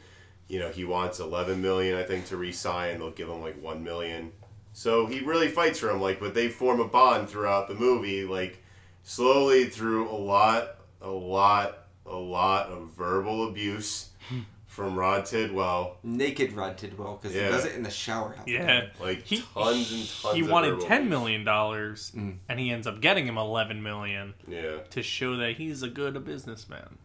[0.49, 3.01] You know he wants 11 million, I think, to re-sign.
[3.01, 4.31] They'll give him like one million.
[4.79, 8.25] So he really fights for him, like, but they form a bond throughout the movie,
[8.27, 8.63] like,
[9.05, 14.11] slowly through a lot, a lot, a lot of verbal abuse
[14.67, 15.97] from Rod Tidwell.
[16.03, 17.47] Naked Rod Tidwell, because Yeah.
[17.47, 18.35] he does it in the shower.
[18.37, 18.91] half Yeah, time.
[19.01, 20.35] Like he tons and tons.
[20.35, 21.11] he of wanted verbal ten abuse.
[21.11, 22.37] million dollars, Mm.
[22.47, 26.23] and he ends up getting him eleven million Yeah, to show that he's a good
[26.27, 26.99] businessman.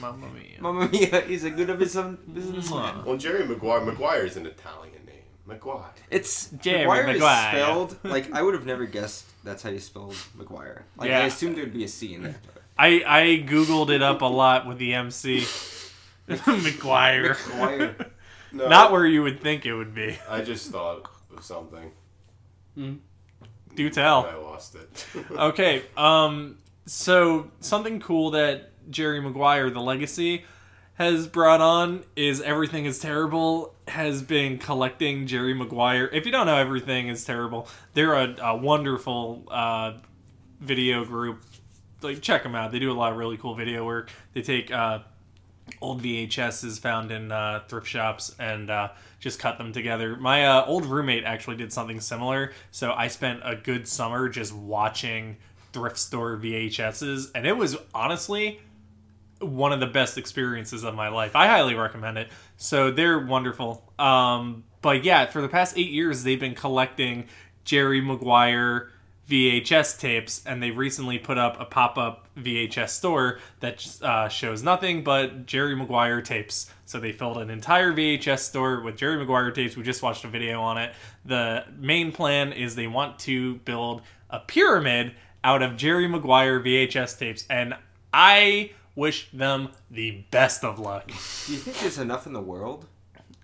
[0.00, 0.60] Mamma mia.
[0.60, 3.04] Mamma mia, he's a good of his own businessman.
[3.04, 3.84] well, Jerry Maguire.
[3.84, 5.01] Maguire is an Italian
[5.46, 5.56] name.
[5.56, 5.84] Maguire.
[6.10, 10.14] It's Jerry McGuire is spelled like I would have never guessed that's how you spelled
[10.36, 10.82] McGuire.
[10.96, 12.36] Like I assumed there'd be a C in there.
[12.78, 15.46] I I googled it up a lot with the MC.
[16.28, 17.34] McGuire.
[17.34, 18.10] McGuire.
[18.52, 20.18] No, Not where you would think it would be.
[20.28, 21.90] I just thought of something.
[22.76, 24.26] Do tell.
[24.26, 25.06] I lost it.
[25.30, 30.44] Okay, um, so something cool that Jerry Maguire, the legacy,
[31.02, 36.08] has brought on is Everything is Terrible has been collecting Jerry Maguire.
[36.12, 39.94] If you don't know Everything is Terrible, they're a, a wonderful uh,
[40.60, 41.42] video group.
[42.02, 42.72] Like, check them out.
[42.72, 44.10] They do a lot of really cool video work.
[44.32, 45.00] They take uh,
[45.80, 48.90] old VHSs found in uh, thrift shops and uh,
[49.20, 50.16] just cut them together.
[50.16, 54.52] My uh, old roommate actually did something similar, so I spent a good summer just
[54.52, 55.36] watching
[55.72, 58.60] thrift store VHSs, and it was honestly
[59.42, 61.36] one of the best experiences of my life.
[61.36, 62.30] I highly recommend it.
[62.56, 63.92] So they're wonderful.
[63.98, 67.28] Um, but yeah, for the past eight years, they've been collecting
[67.64, 68.90] Jerry Maguire
[69.28, 74.62] VHS tapes, and they recently put up a pop up VHS store that uh, shows
[74.62, 76.70] nothing but Jerry Maguire tapes.
[76.86, 79.76] So they filled an entire VHS store with Jerry Maguire tapes.
[79.76, 80.92] We just watched a video on it.
[81.24, 85.14] The main plan is they want to build a pyramid
[85.44, 87.74] out of Jerry Maguire VHS tapes, and
[88.12, 91.08] I wish them the best of luck.
[91.08, 92.86] Do you think there's enough in the world?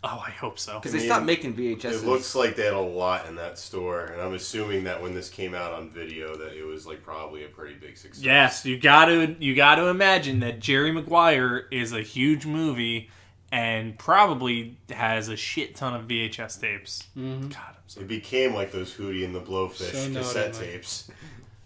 [0.05, 0.75] Oh, I hope so.
[0.75, 1.85] Because they mean, stopped making VHS.
[1.85, 5.13] It looks like they had a lot in that store, and I'm assuming that when
[5.13, 8.23] this came out on video, that it was like probably a pretty big success.
[8.23, 13.11] Yes, you got to you got to imagine that Jerry Maguire is a huge movie
[13.51, 17.05] and probably has a shit ton of VHS tapes.
[17.17, 17.49] Mm-hmm.
[17.49, 20.63] God, I'm so It became like those Hootie and the Blowfish So cassette Mike.
[20.63, 21.11] tapes,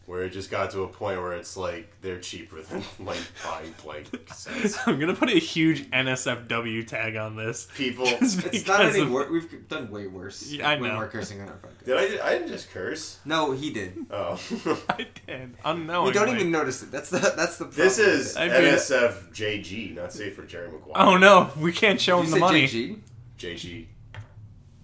[0.07, 3.75] where it just got to a point where it's like they're cheaper than like buying
[3.83, 4.77] blank cassettes.
[4.87, 7.69] I'm gonna put a huge NSFW tag on this.
[7.77, 9.31] People, It's not any worse.
[9.31, 10.51] We've done way worse.
[10.51, 10.95] Yeah, I Way know.
[10.97, 11.85] more cursing on our podcast.
[11.85, 12.27] did I?
[12.27, 13.19] I didn't just curse.
[13.25, 14.07] No, he did.
[14.11, 14.41] Oh,
[14.89, 16.11] I did unknowingly.
[16.11, 16.91] We don't even notice it.
[16.91, 17.67] That's the that's the.
[17.67, 20.93] this is I mean- NSFJG, not safe for Jerry Maguire.
[20.97, 22.69] Oh no, we can't show Did him you the say money.
[22.69, 22.99] JG?
[23.39, 23.87] JG.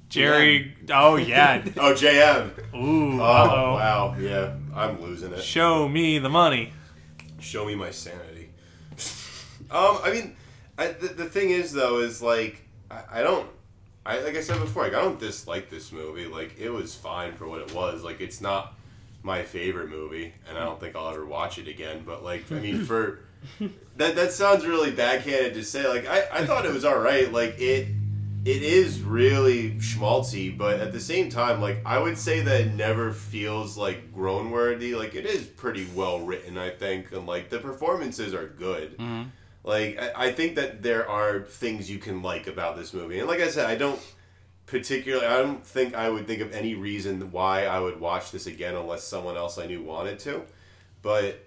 [0.09, 0.75] Jerry.
[0.91, 1.65] Oh yeah.
[1.77, 2.75] Oh, JM.
[2.75, 3.21] Ooh.
[3.21, 3.75] Oh uh-oh.
[3.75, 5.43] wow, yeah, I'm losing it.
[5.43, 6.73] Show me the money.
[7.41, 8.51] Show me my sanity.
[9.71, 10.37] um, I mean,
[10.77, 13.49] I, the, the thing is though is like I, I don't.
[14.07, 16.27] I like I said before, like I don't dislike this movie.
[16.27, 18.03] Like it was fine for what it was.
[18.03, 18.75] Like it's not
[19.23, 22.03] my favorite movie, and I don't think I'll ever watch it again.
[22.07, 23.21] But like, I mean, for
[23.97, 25.87] that that sounds really backhanded to say.
[25.87, 27.31] Like I, I thought it was all right.
[27.31, 27.89] Like it
[28.49, 32.73] it is really schmaltzy, but at the same time, like I would say that it
[32.73, 34.95] never feels like grown worthy.
[34.95, 38.97] Like it is pretty well written, I think, and like the performances are good.
[38.97, 39.25] Mm-hmm.
[39.65, 43.29] Like I, I think that there are things you can like about this movie, and
[43.29, 44.01] like I said, I don't
[44.65, 45.27] particularly.
[45.27, 48.75] I don't think I would think of any reason why I would watch this again
[48.75, 50.41] unless someone else I knew wanted to.
[51.03, 51.47] But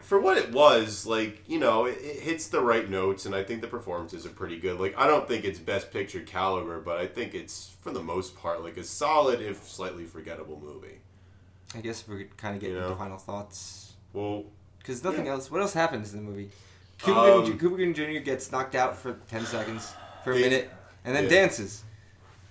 [0.00, 3.42] for what it was, like you know, it, it hits the right notes, and I
[3.42, 4.80] think the performances are pretty good.
[4.80, 8.36] Like I don't think it's best picture caliber, but I think it's for the most
[8.36, 10.98] part like a solid, if slightly forgettable movie.
[11.74, 13.92] I guess if we could kind of get You into final thoughts.
[14.12, 14.44] Well,
[14.78, 15.32] Because nothing Yeah.
[15.32, 15.50] else.
[15.50, 16.50] What else happens in the movie?
[16.98, 18.18] Cuba, Um, Gooding, Jr.
[18.24, 19.92] gets knocked out for ten seconds,
[20.24, 20.70] for a minute,
[21.04, 21.30] and then yeah.
[21.30, 21.84] dances,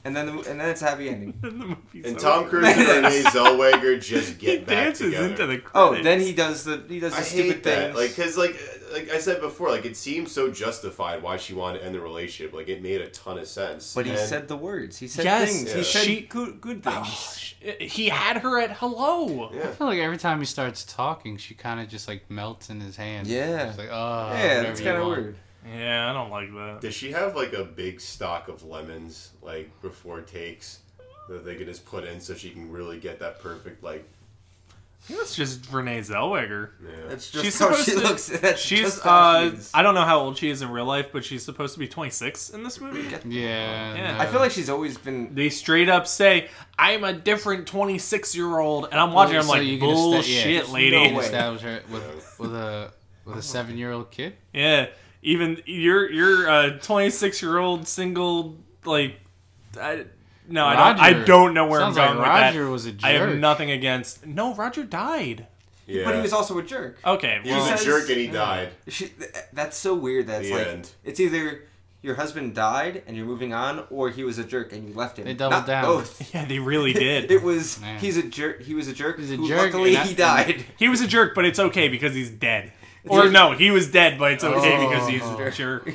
[0.10, 1.34] and then the, and then it's a happy ending.
[1.44, 2.20] And the movie's and over.
[2.20, 5.28] Tom Cruise and Renee Zellweger just he get back dances together.
[5.30, 7.88] into the Oh, then he does the he does the I stupid hate that.
[7.88, 7.96] thing.
[7.96, 8.60] Like, cause like,
[8.92, 12.00] like I said before, like it seems so justified why she wanted to end the
[12.02, 12.54] relationship.
[12.54, 13.94] Like it made a ton of sense.
[13.94, 14.98] but he And- said the words.
[14.98, 15.70] He said Yes, things.
[15.70, 15.76] yeah.
[15.78, 17.38] He said She- good, good Oh, things.
[17.40, 19.50] sh- he had her at hello.
[19.52, 19.72] I yeah.
[19.72, 22.96] feel like every time he starts talking, she kind of just like melts in his
[22.96, 23.28] hand.
[23.28, 23.70] Yeah.
[23.70, 25.36] It's like, oh, yeah, whatever that's kind of want." weird.
[25.72, 26.82] Yeah, I don't like that.
[26.82, 30.80] Does she have like a big stock of lemons like before takes
[31.30, 34.08] that they can just put in so she can really get that perfect like?
[35.10, 36.72] I that's just Renee Zellweger.
[36.84, 36.90] Yeah.
[37.08, 38.28] That's just She's how she to- looks.
[38.42, 41.24] That's she's uh, she I don't know how old she is in real life, but
[41.24, 43.04] she's supposed to be 26 in this movie.
[43.26, 43.96] Yeah.
[43.96, 44.14] Yeah.
[44.18, 44.20] no.
[44.20, 45.34] I feel like she's always been.
[45.34, 49.36] They straight up say, "I'm a different 26 year old," and I'm watching.
[49.36, 50.98] Well, I'm so like, you can esta- bullshit, yeah, no lady.
[50.98, 51.24] You can way.
[51.26, 52.92] establish her with with a
[53.26, 54.36] with a seven year old kid.
[54.54, 54.88] Yeah,
[55.22, 59.20] even you're you're a uh, 26 year old single like.
[59.80, 60.06] I,
[60.48, 61.00] no, I don't.
[61.00, 62.72] I don't know where Sounds I'm going like with Roger that.
[62.72, 63.40] was a I have jerk.
[63.40, 64.26] nothing against.
[64.26, 65.46] No, Roger died.
[65.86, 66.06] yeah.
[66.06, 66.98] But he was also a jerk.
[67.06, 68.70] Okay, He well, was a says- jerk and he died.
[68.88, 69.12] She,
[69.54, 70.26] that's so weird.
[70.28, 70.90] That's The like end.
[71.04, 71.66] it's either
[72.02, 75.20] your husband died and you're moving on, or he was a jerk and you left
[75.20, 75.26] him.
[75.26, 75.84] They doubled Not down.
[75.86, 76.34] Both.
[76.34, 77.30] yeah, they really did.
[77.32, 78.00] It was Man.
[78.00, 78.62] he's a jerk.
[78.64, 79.20] He was a jerk.
[79.20, 80.66] He's a jerk, Luckily, and he died.
[80.78, 82.72] He was a jerk, but it's okay because he's dead.
[83.10, 84.90] Or no, he was dead, but it's okay Oh.
[84.90, 85.92] because he's a jerk.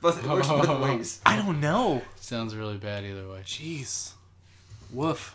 [0.00, 1.20] Both it works both ways.
[1.24, 2.02] I don't know.
[2.16, 3.40] Sounds really bad either way.
[3.44, 4.12] Jeez.
[4.92, 5.34] Woof.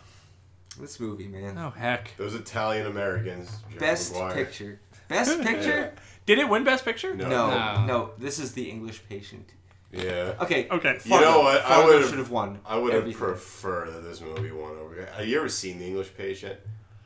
[0.80, 1.58] This movie, man.
[1.58, 2.16] Oh heck.
[2.16, 3.50] Those Italian Americans.
[3.68, 4.34] Jerry Best Maguire.
[4.34, 4.80] picture.
[5.08, 5.92] Best picture.
[6.24, 7.14] Did it win Best Picture?
[7.14, 7.28] No.
[7.28, 7.84] No, No.
[7.86, 9.50] no, This is the English Patient.
[9.90, 10.34] Yeah.
[10.40, 10.68] Okay.
[10.70, 10.98] Okay.
[11.04, 11.60] You know what?
[11.62, 12.60] I Fargo would've- should have won.
[12.64, 13.18] I would have everything.
[13.20, 15.04] preferred that this movie won over.
[15.16, 16.58] Have you ever seen The English Patient?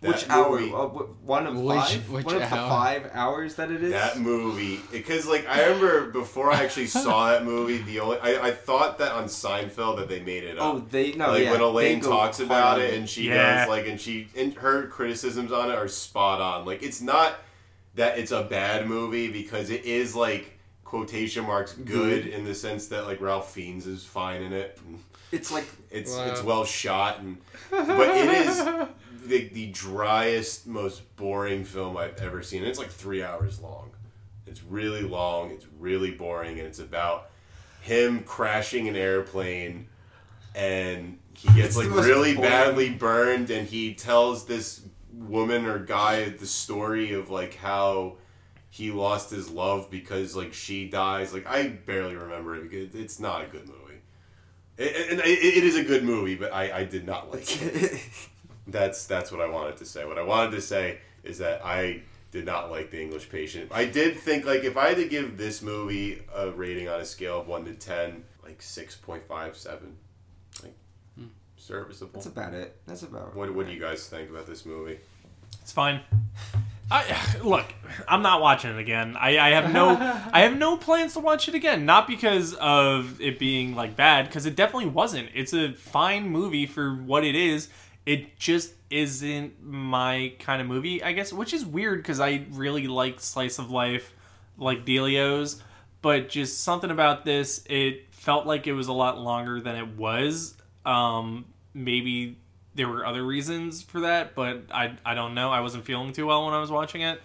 [0.03, 0.59] That Which hour?
[0.59, 0.87] Uh,
[1.25, 2.11] one of Which- five.
[2.11, 3.93] which one of the five hours that it is.
[3.93, 8.49] That movie, because like I remember before I actually saw that movie, the only I,
[8.49, 10.75] I thought that on Seinfeld that they made it up.
[10.75, 11.31] oh, they no.
[11.31, 13.61] like yeah, when Elaine talks about on it and she Yeah.
[13.65, 16.67] does like and she and her criticisms on it are spot on.
[16.67, 17.37] Like it's not
[17.95, 22.27] that it's a bad movie because it is like quotation marks good, Good.
[22.27, 24.79] in the sense that like Ralph Fiennes is fine in it.
[25.33, 26.27] It's like it's Wow.
[26.27, 27.39] it's well shot and
[27.71, 28.59] but it is
[29.29, 32.65] the, the driest, most boring film I've ever seen.
[32.65, 33.91] It's like three hours long.
[34.47, 35.51] It's really long.
[35.51, 37.31] It's really boring, and it's about
[37.81, 39.89] him crashing an airplane,
[40.55, 45.79] and he gets It's like really boring- badly burned, and he tells this woman or
[45.79, 48.17] guy the story of like how
[48.71, 51.33] he lost his love because like she dies.
[51.33, 53.83] Like I barely remember it because it's not a good movie.
[54.79, 58.01] It, and it, it is a good movie, but I, I did not like it.
[58.67, 60.05] That's that's what I wanted to say.
[60.05, 62.03] What I wanted to say is that I
[62.33, 63.71] did not like The English Patient.
[63.73, 67.05] I did think like if I had to give this movie a rating on a
[67.05, 69.97] scale of one to ten, like six point five seven,
[70.63, 70.77] like
[71.17, 71.27] hmm.
[71.57, 72.13] serviceable.
[72.15, 72.77] that's about it.
[72.87, 73.29] That's about.
[73.29, 73.37] It.
[73.37, 74.99] What what do you guys think about this movie?
[75.63, 76.01] It's fine.
[76.91, 77.67] I look.
[78.09, 79.17] I'm not watching it again.
[79.17, 79.91] I, I have no.
[80.33, 81.87] I have no plans to watch it again.
[81.87, 85.31] Not because of it being like bad, because it definitely wasn't.
[85.35, 87.69] It's a fine movie for what it is.
[88.07, 92.87] It just isn't my kind of movie, I guess, which is weird because I really
[92.87, 94.15] like slice of life,
[94.57, 95.61] like Delio's,
[96.03, 97.65] but just something about this.
[97.69, 100.55] It felt like it was a lot longer than it was.
[100.85, 102.39] Um, maybe
[102.77, 105.51] there were other reasons for that, but I I don't know.
[105.51, 107.21] I wasn't feeling too well when I was watching it.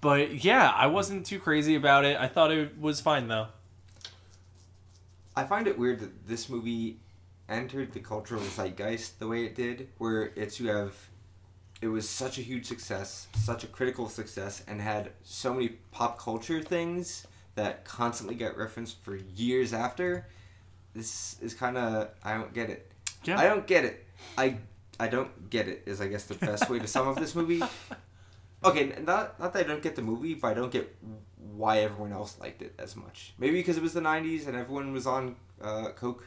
[0.00, 2.16] But yeah, I wasn't too crazy about it.
[2.16, 3.48] I thought it was fine though.
[5.34, 6.98] I find it weird that this movie
[7.48, 10.94] entered the cultural zeitgeist the way it did, where it's you have
[11.80, 16.18] it was such a huge success, such a critical success, and had so many pop
[16.18, 17.26] culture things
[17.56, 20.26] that constantly get referenced for years after.
[20.94, 22.90] This is kind of I don't get it.
[23.24, 23.38] Yeah.
[23.38, 24.06] I don't get it.
[24.38, 24.58] I
[25.00, 27.62] I don't get it is I guess the best way to sum up this movie.
[28.64, 30.94] Okay, not not that I don't get the movie, but I don't get
[31.36, 33.34] why everyone else liked it as much.
[33.36, 36.24] Maybe because it was the '90s and everyone was on uh, coke.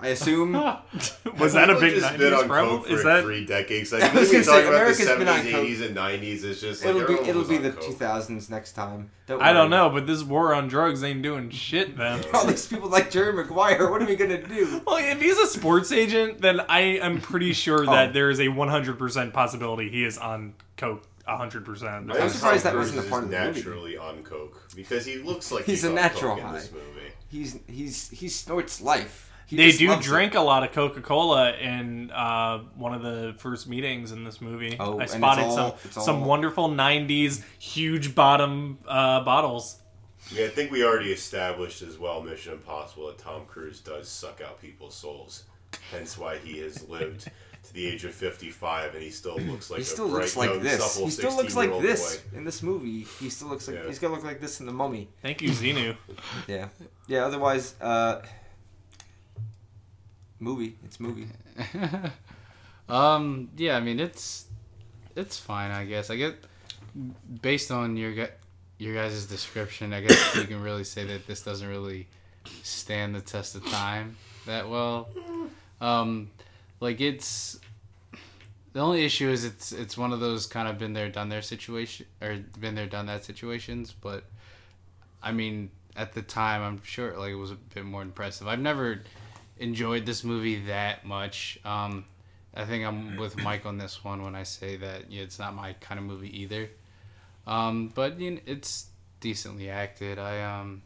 [0.00, 0.52] I assume.
[1.38, 2.78] was that a big just been 90s on problem?
[2.78, 3.92] coke for Is that three decades?
[3.92, 5.64] Like, I was we gonna talk say, about the America's been on seventies, coke.
[5.64, 6.44] eighties, and nineties.
[6.44, 7.84] It's just like it'll be everyone it'll was be on the coke.
[7.84, 9.10] 2000s next time.
[9.28, 9.78] Don't I don't worry.
[9.78, 12.22] know, but this war on drugs ain't doing shit then.
[12.34, 13.88] All these people like Jerry Maguire.
[13.90, 14.82] What are we gonna do?
[14.84, 17.92] Well, if he's a sports agent, then I am pretty sure Oh.
[17.92, 21.82] that there is a 100% possibility he is on coke 100%.
[21.84, 23.52] I I'm think surprised that Tom wasn't a Cruise part of the movie.
[23.58, 26.68] naturally on coke because he looks like He's he's, a on natural coke in this
[26.70, 26.74] high.
[26.76, 27.12] movie.
[27.34, 29.32] He's he's he snorts life.
[29.46, 30.08] He They do loves it.
[30.08, 34.40] drink a lot of Coca Cola in uh, one of the first meetings in this
[34.40, 34.76] movie.
[34.80, 39.80] Oh, I spotted all- some some all- wonderful '90s huge bottom uh, bottles.
[40.30, 44.08] I mean, I think we already established as well, Mission Impossible, that Tom Cruise does
[44.08, 45.44] suck out people's souls.
[45.90, 47.30] Hence why he has lived to
[47.74, 50.50] the age of 55 and he still looks like He a still bright, looks like
[50.50, 50.96] young, this.
[50.96, 52.38] He still looks like 16-year-old this boy.
[52.38, 53.00] in this movie.
[53.20, 53.86] He still looks like Yeah.
[53.88, 55.08] he's gonna look like this in the Mummy.
[55.22, 55.96] Thank you, Xenu.
[56.48, 56.68] Yeah,
[57.08, 57.26] yeah.
[57.26, 58.22] Otherwise, uh,
[60.40, 60.76] movie.
[60.84, 61.26] It's movie.
[62.88, 64.46] um, yeah, I mean it's
[65.16, 66.10] it's fine, I guess.
[66.10, 66.32] I guess
[67.42, 68.32] based on your gu-
[68.78, 72.06] your guys' description, I guess you can really say that this doesn't really
[72.62, 74.16] stand the test of time
[74.46, 75.08] that well.
[75.80, 76.30] Um,
[76.80, 77.58] like it's
[78.74, 81.42] the only issue is it's it's one of those kind of been there done there
[81.42, 84.24] situation or been there done that situations, but
[85.22, 88.48] I mean at the time I'm sure like it was a bit more impressive.
[88.48, 89.00] I've never
[89.58, 91.58] enjoyed this movie that much.
[91.64, 92.04] Um,
[92.52, 95.54] I think I'm with Mike on this one when I say that yeah, it's not
[95.54, 96.68] my kind of movie either.
[97.46, 98.88] Um, but you know, it's
[99.20, 100.18] decently acted.
[100.18, 100.82] I um,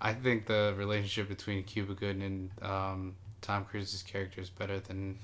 [0.00, 5.18] I think the relationship between Cuba Gooding and um, Tom Cruise's character is better than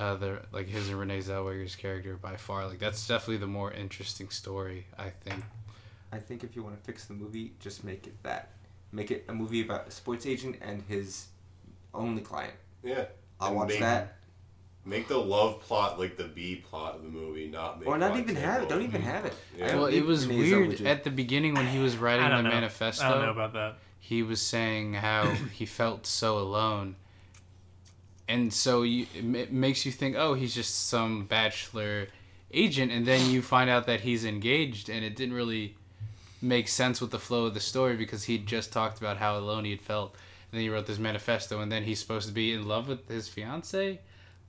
[0.00, 2.66] uh, the like his and Renee Zellweger's character by far.
[2.66, 4.86] Like that's definitely the more interesting story.
[4.98, 5.44] I think.
[6.12, 8.50] I think if you want to fix the movie, just make it that.
[8.92, 11.26] Make it a movie about a sports agent and his
[11.94, 12.54] only client.
[12.82, 13.04] Yeah.
[13.40, 14.16] I'll And watch make, that.
[14.84, 18.16] Make the love plot like the B plot of the movie, not make Or not
[18.16, 18.42] even Campbell.
[18.50, 18.68] have it.
[18.68, 19.34] Don't even have it.
[19.56, 19.76] Yeah.
[19.76, 20.86] Well, it was Renee weird Zellweger.
[20.86, 22.48] at the beginning when he was writing the know.
[22.50, 23.04] manifesto.
[23.04, 23.76] I don't know about that.
[24.00, 26.96] he was saying how he felt so alone
[28.30, 32.06] and so you, it makes you think oh he's just some bachelor
[32.52, 35.76] agent and then you find out that he's engaged and it didn't really
[36.42, 39.64] make sense with the flow of the story because he just talked about how alone
[39.66, 40.14] he had felt,
[40.50, 43.06] and then he wrote this manifesto, and then he's supposed to be in love with
[43.08, 44.00] his fiance.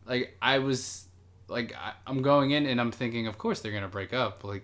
[0.08, 1.06] Like I was,
[1.50, 4.44] like I, I'm going in and I'm thinking, of course they're gonna break up.
[4.46, 4.64] Like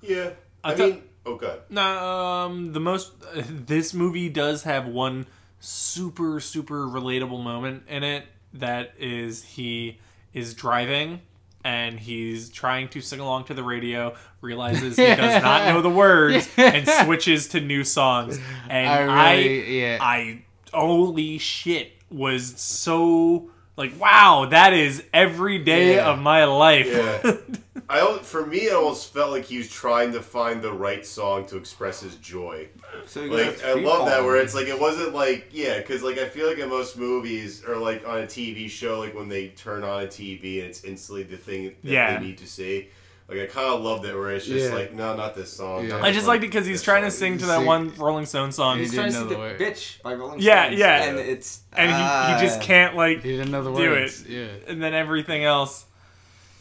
[0.00, 0.30] Yeah.
[0.64, 1.60] I I, thought- mean, oh god.
[1.70, 3.12] No, um, the most.
[3.48, 5.26] this movie does have one
[5.60, 8.24] super super relatable moment in it.
[8.54, 9.98] That is, he
[10.32, 11.20] is driving
[11.64, 14.14] and he's trying to sing along to the radio.
[14.40, 18.38] Realizes he does not know the words and switches to new songs.
[18.70, 19.98] And I I, yeah.
[20.00, 20.42] I,
[20.72, 26.10] holy shit, was so like, wow, that is every day Yeah.
[26.10, 26.86] of my life.
[26.88, 27.32] Yeah.
[27.90, 31.46] I for me, it almost felt like he was trying to find the right song
[31.46, 32.68] to express his joy.
[33.06, 36.28] So Like I love that where it's like it wasn't like yeah, because like I
[36.28, 39.84] feel like in most movies or like on a TV show, like when they turn
[39.84, 42.18] on a TV and it's instantly the thing that Yeah.
[42.18, 42.88] they need to see.
[43.26, 44.74] Like I kind of loved it where it's just Yeah.
[44.74, 45.86] like no, not this song.
[45.88, 46.02] Yeah.
[46.02, 48.26] I just one, liked it because he's this trying to sing to that one Rolling
[48.26, 48.76] Stone song.
[48.76, 49.60] He He's didn't trying to know see the the word.
[49.60, 50.46] bitch by Rolling Stone.
[50.46, 51.04] Yeah, Stones, yeah.
[51.04, 51.96] and it's and he,
[52.34, 52.64] he just ah.
[52.64, 54.26] can't like he didn't know the do it.
[54.28, 54.46] Yeah.
[54.66, 55.86] and then everything else.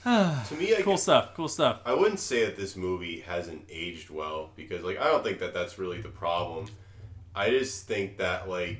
[0.47, 1.33] To me, I, cool stuff.
[1.35, 1.81] Cool stuff.
[1.85, 5.53] I wouldn't say that this movie hasn't aged well because like I don't think that
[5.53, 6.67] that's really the problem.
[7.35, 8.77] I just think that like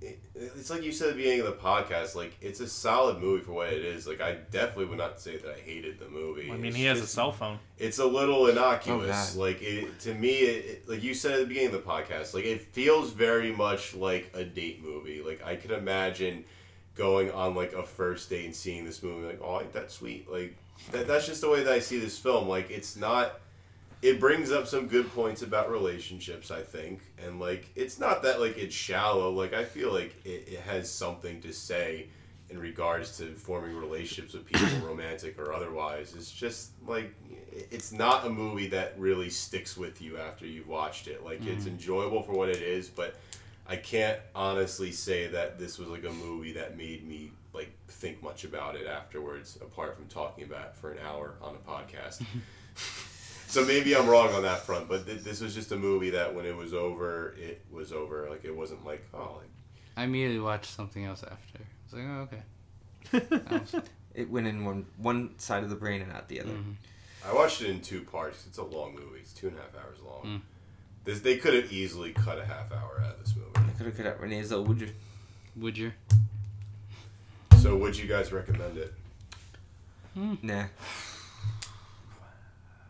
[0.00, 3.18] it, it's like you said at the beginning of the podcast, like it's a solid
[3.18, 4.06] movie for what it is.
[4.06, 6.50] Like I definitely would not say that I hated the movie.
[6.50, 7.58] I mean, It's he has a cell phone.
[7.78, 9.34] It's a little innocuous.
[9.36, 11.90] Oh, like it, to me, it, it- like you said at the beginning of the
[11.90, 15.22] podcast, like it feels very much like a date movie.
[15.22, 16.44] Like I could imagine
[16.98, 20.30] going on like a first date and seeing this movie, like oh, ain't that sweet?
[20.30, 20.56] Like
[20.90, 22.48] that, that's just the way that I see this film.
[22.48, 23.40] Like it's not.
[24.00, 28.40] It brings up some good points about relationships, I think, and like it's not that
[28.40, 29.30] like it's shallow.
[29.30, 32.08] Like I feel like it, it has something to say
[32.50, 36.14] in regards to forming relationships with people, romantic or otherwise.
[36.16, 37.14] It's just like
[37.52, 41.24] it's not a movie that really sticks with you after you've watched it.
[41.24, 41.74] Like it's mm-hmm.
[41.74, 43.16] enjoyable for what it is, but
[43.68, 48.22] I can't honestly say that this was like a movie that made me like think
[48.22, 52.24] much about it afterwards, apart from talking about it for an hour on a podcast.
[53.46, 56.34] so maybe I'm wrong on that front, but th- this was just a movie that
[56.34, 58.28] when it was over, it was over.
[58.30, 59.50] Like it wasn't like oh, like
[59.96, 61.58] I immediately watched something else after.
[61.58, 63.82] I was like, oh, okay.
[64.14, 66.50] It went in one one side of the brain and not the other.
[67.24, 68.46] I watched it in two parts.
[68.48, 69.20] It's a long movie.
[69.20, 70.22] It's two and a half hours long.
[70.24, 70.40] Mm.
[71.08, 73.48] This they could have easily cut a half hour out of this movie.
[73.56, 74.90] I could have cut out Renee Zellweger.
[75.56, 75.92] Would you?
[77.62, 78.92] So would you guys recommend it?
[80.42, 80.64] Nah.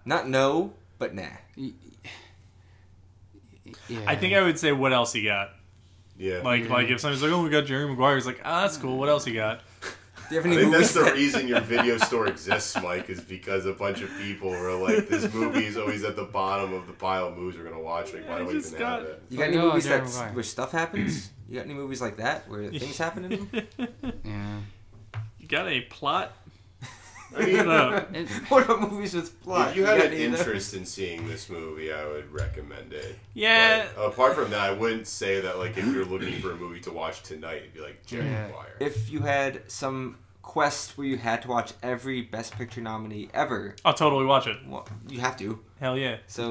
[0.04, 1.28] Not no, but nah.
[1.54, 1.70] Yeah.
[4.04, 5.50] I think I would say, what else he got?
[6.16, 6.40] Yeah.
[6.42, 6.72] Like, Yeah.
[6.72, 8.16] like if somebody's like, oh, we got Jerry Maguire.
[8.16, 8.98] He's like, ah, that's cool.
[8.98, 9.60] What else he got?
[10.28, 13.08] Do you have I any think movies that's the reason your video store exists, Mike,
[13.08, 16.74] is because a bunch of people were like, "This movie is always at the bottom
[16.74, 18.12] of the pile of movies we're gonna watch.
[18.12, 19.68] Like, why I do we just even got- have it?" You got any Like, oh,
[19.68, 20.30] movies that Maguire.
[20.34, 21.30] where stuff happens?
[21.48, 23.66] You got any movies like that where things happen in them?
[24.24, 24.58] Yeah.
[25.38, 26.36] You got any plot?
[27.36, 28.06] I mean, No.
[28.12, 29.70] It, what about movies with plot?
[29.70, 30.40] if you had got an any of those?
[30.40, 33.18] interest in seeing this movie, I would recommend it.
[33.34, 33.86] Yeah.
[33.96, 36.80] But apart from that, I wouldn't say that like if you're looking for a movie
[36.80, 38.46] to watch tonight, it'd be like Jerry Yeah.
[38.46, 38.76] Maguire.
[38.80, 43.76] If you had some quest where you had to watch every Best Picture nominee ever,
[43.84, 44.56] I'll totally watch it.
[44.66, 45.58] well, you have to.
[45.78, 46.16] Hell yeah.
[46.26, 46.50] So,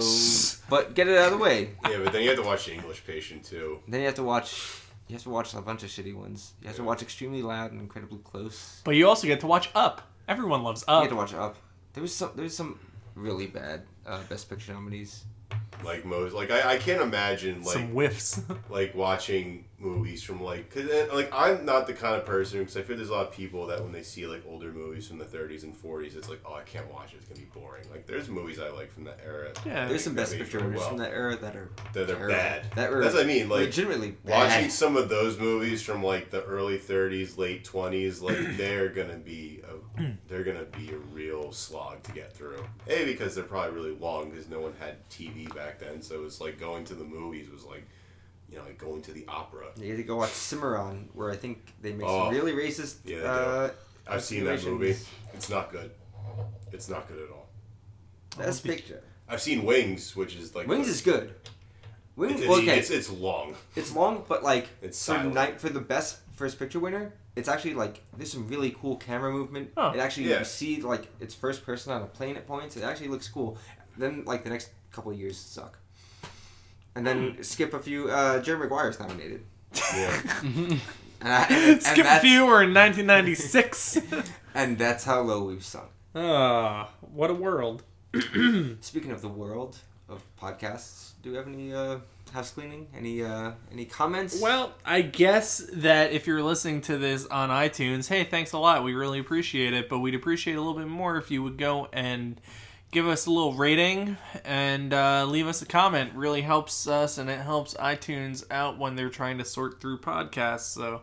[0.69, 1.71] but get it out of the way.
[1.89, 3.79] yeah, but then you have to watch The English Patient too.
[3.87, 4.81] Then you have to watch.
[5.07, 6.51] You have to watch a bunch of shitty ones.
[6.61, 8.81] You have to watch Extremely Loud and Incredibly Close.
[8.83, 10.01] But you also get to watch Up.
[10.27, 10.89] Everyone loves Up.
[10.89, 11.01] You Up.
[11.03, 11.57] have to watch Up.
[11.93, 12.31] There was some.
[12.35, 12.79] There was some
[13.15, 15.23] really bad uh, Best Picture nominees.
[15.83, 18.41] Like most, like I, I can't imagine like Some whiffs.
[18.69, 22.75] like watching movies from like cause uh, like I'm not the kind of person because
[22.75, 25.19] I feel there's a lot of people that when they see like older movies from
[25.19, 27.83] the 30s and 40s it's like oh I can't watch it it's gonna be boring
[27.91, 29.87] like there's movies I like from that era yeah.
[29.87, 30.89] There's some Best age Picture really winners well.
[30.89, 32.27] from that era that are that are terrible.
[32.29, 36.03] bad That were that's what I mean like legitimately watching some of those movies from
[36.03, 39.61] like the early 30s late 20s like they're gonna be
[39.97, 43.95] a, they're gonna be a real slog to get through a because they're probably really
[43.99, 47.47] long because no one had TV back then so it's like going to the movies
[47.51, 47.87] was like
[48.49, 51.35] you know like going to the opera You had to go watch Cimarron, where I
[51.35, 52.25] think they make Oh.
[52.25, 52.95] some really racist.
[53.05, 53.69] Yeah, uh,
[54.09, 54.95] I've seen that movie.
[55.33, 55.91] It's not good.
[56.71, 57.47] It's not good at all.
[58.37, 59.03] Best Picture.
[59.29, 61.33] I've seen Wings, which is like Wings is good.
[62.15, 63.55] Wings, It's, it's, okay, it's, it's long.
[63.75, 67.73] it's long, but like It's for night for the best first picture winner, it's actually
[67.75, 69.71] like there's some really cool camera movement.
[69.77, 70.39] Oh, it actually yeah.
[70.39, 72.77] you see like it's first person on a plane at points.
[72.77, 73.57] It actually looks cool.
[73.97, 75.77] Then like the next couple of years suck.
[76.97, 77.41] And then Hmm.
[77.43, 78.09] skip a few.
[78.09, 79.43] Uh, Jerry Maguire's nominated.
[79.93, 80.21] Yeah.
[81.19, 82.45] And, I, and, and Skip a few.
[82.45, 83.97] We're in 1996.
[84.53, 85.87] And that's how low we've sunk.
[86.15, 87.81] Ah, what a world.
[88.81, 89.77] Speaking of the world,
[90.09, 91.11] of podcasts.
[91.23, 91.97] Do we have any uh,
[92.31, 92.87] house cleaning?
[92.95, 94.39] Any uh, any comments?
[94.39, 98.83] Well, I guess that if you're listening to this on iTunes, hey, thanks a lot.
[98.83, 101.87] We really appreciate it, but we'd appreciate a little bit more if you would go
[101.91, 102.39] and
[102.91, 106.13] give us a little rating and uh, leave us a comment.
[106.15, 110.73] Really helps us and it helps iTunes out when they're trying to sort through podcasts.
[110.73, 111.01] So,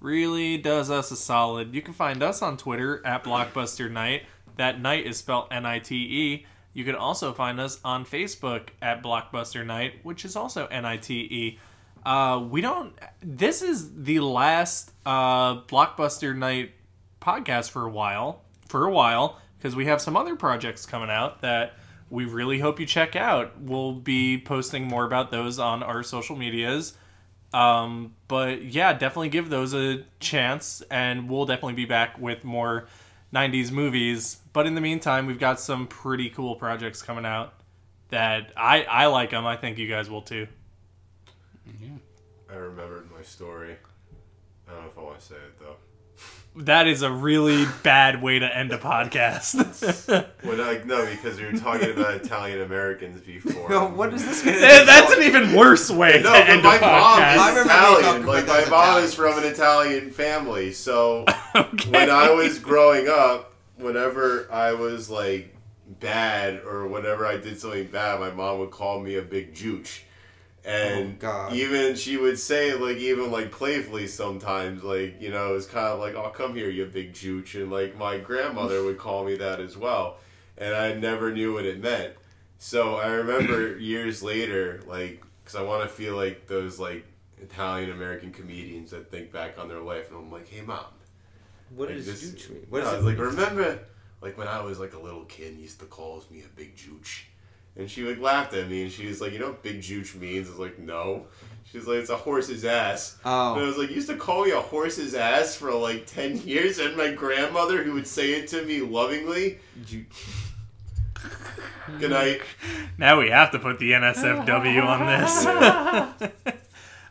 [0.00, 1.74] really does us a solid.
[1.74, 4.24] You can find us on Twitter at Blockbuster Night.
[4.56, 6.46] That night is spelled N I T E.
[6.72, 10.96] You can also find us on Facebook at Blockbuster Night, which is also N I
[10.96, 11.58] T E.
[12.04, 12.92] Uh, we don't.
[13.20, 16.72] This is the last uh, Blockbuster Night
[17.20, 18.42] podcast for a while.
[18.68, 21.74] For a while, because we have some other projects coming out that
[22.08, 23.60] we really hope you check out.
[23.60, 26.94] We'll be posting more about those on our social medias.
[27.52, 32.86] Um, but yeah, definitely give those a chance, and we'll definitely be back with more
[33.34, 34.38] 90s movies.
[34.52, 37.54] But in the meantime, we've got some pretty cool projects coming out
[38.10, 39.46] that I I like them.
[39.46, 40.46] I think you guys will too.
[41.80, 41.88] Yeah.
[42.48, 43.74] I remembered my story.
[44.68, 45.74] I don't know if I want to say it though.
[46.58, 49.54] That is a really bad way to end a podcast.
[50.42, 53.68] When I no, because we were talking about Italian Americans before.
[53.68, 54.42] No, what is this?
[54.42, 57.36] Gonna That's an even worse way No, to end a my mom podcast.
[57.38, 58.22] I is remember you talking Italian.
[58.22, 59.08] about Like my those mom Italians.
[59.10, 61.24] is from an Italian family, so
[61.56, 61.90] okay.
[61.90, 65.54] when I was growing up, whenever I was like
[66.00, 70.00] bad or whenever I did something bad, my mom would call me a big jooch.
[70.66, 75.54] Oh, and Oh, even she would say like even like playfully sometimes, like, you know,
[75.54, 78.98] it's kind of like, Oh come here, you big jooch and like my grandmother would
[78.98, 80.16] call me that as well.
[80.58, 82.14] And I never knew what it meant.
[82.58, 87.04] So I remember years later, like, because I want to feel like those like
[87.40, 90.84] Italian American comedians that think back on their life, and I'm like, hey mom,
[91.74, 92.66] What like does this- Jooch mean?
[92.70, 93.06] What no, is it?
[93.06, 93.78] like, remember,
[94.22, 97.24] like when I was like a little kid, used to call me a big jooch,
[97.76, 100.14] and she like laughed at me, and she was like, you know what big jooch
[100.14, 100.46] means?
[100.48, 101.26] I was like, no.
[101.72, 103.16] She's like, it's a horse's ass.
[103.24, 106.36] And I Oh, was like, used to call me a horse's ass for like ten
[106.38, 109.58] years, and my grandmother, who would say it to me lovingly.
[109.82, 110.42] Jooch.
[111.98, 112.40] Good night.
[112.98, 116.50] Now we have to put the NSFW on this.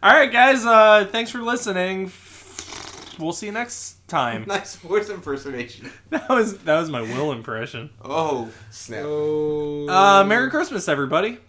[0.04, 0.66] All right, guys.
[0.66, 2.12] Uh, thanks for listening.
[3.20, 4.46] We'll see you next time.
[4.48, 5.92] Nice voice impersonation.
[6.10, 7.90] That was that was my Will impression.
[8.04, 9.04] Oh, snap.
[9.06, 9.88] Oh.
[9.90, 11.40] Uh, Merry Christmas, everybody.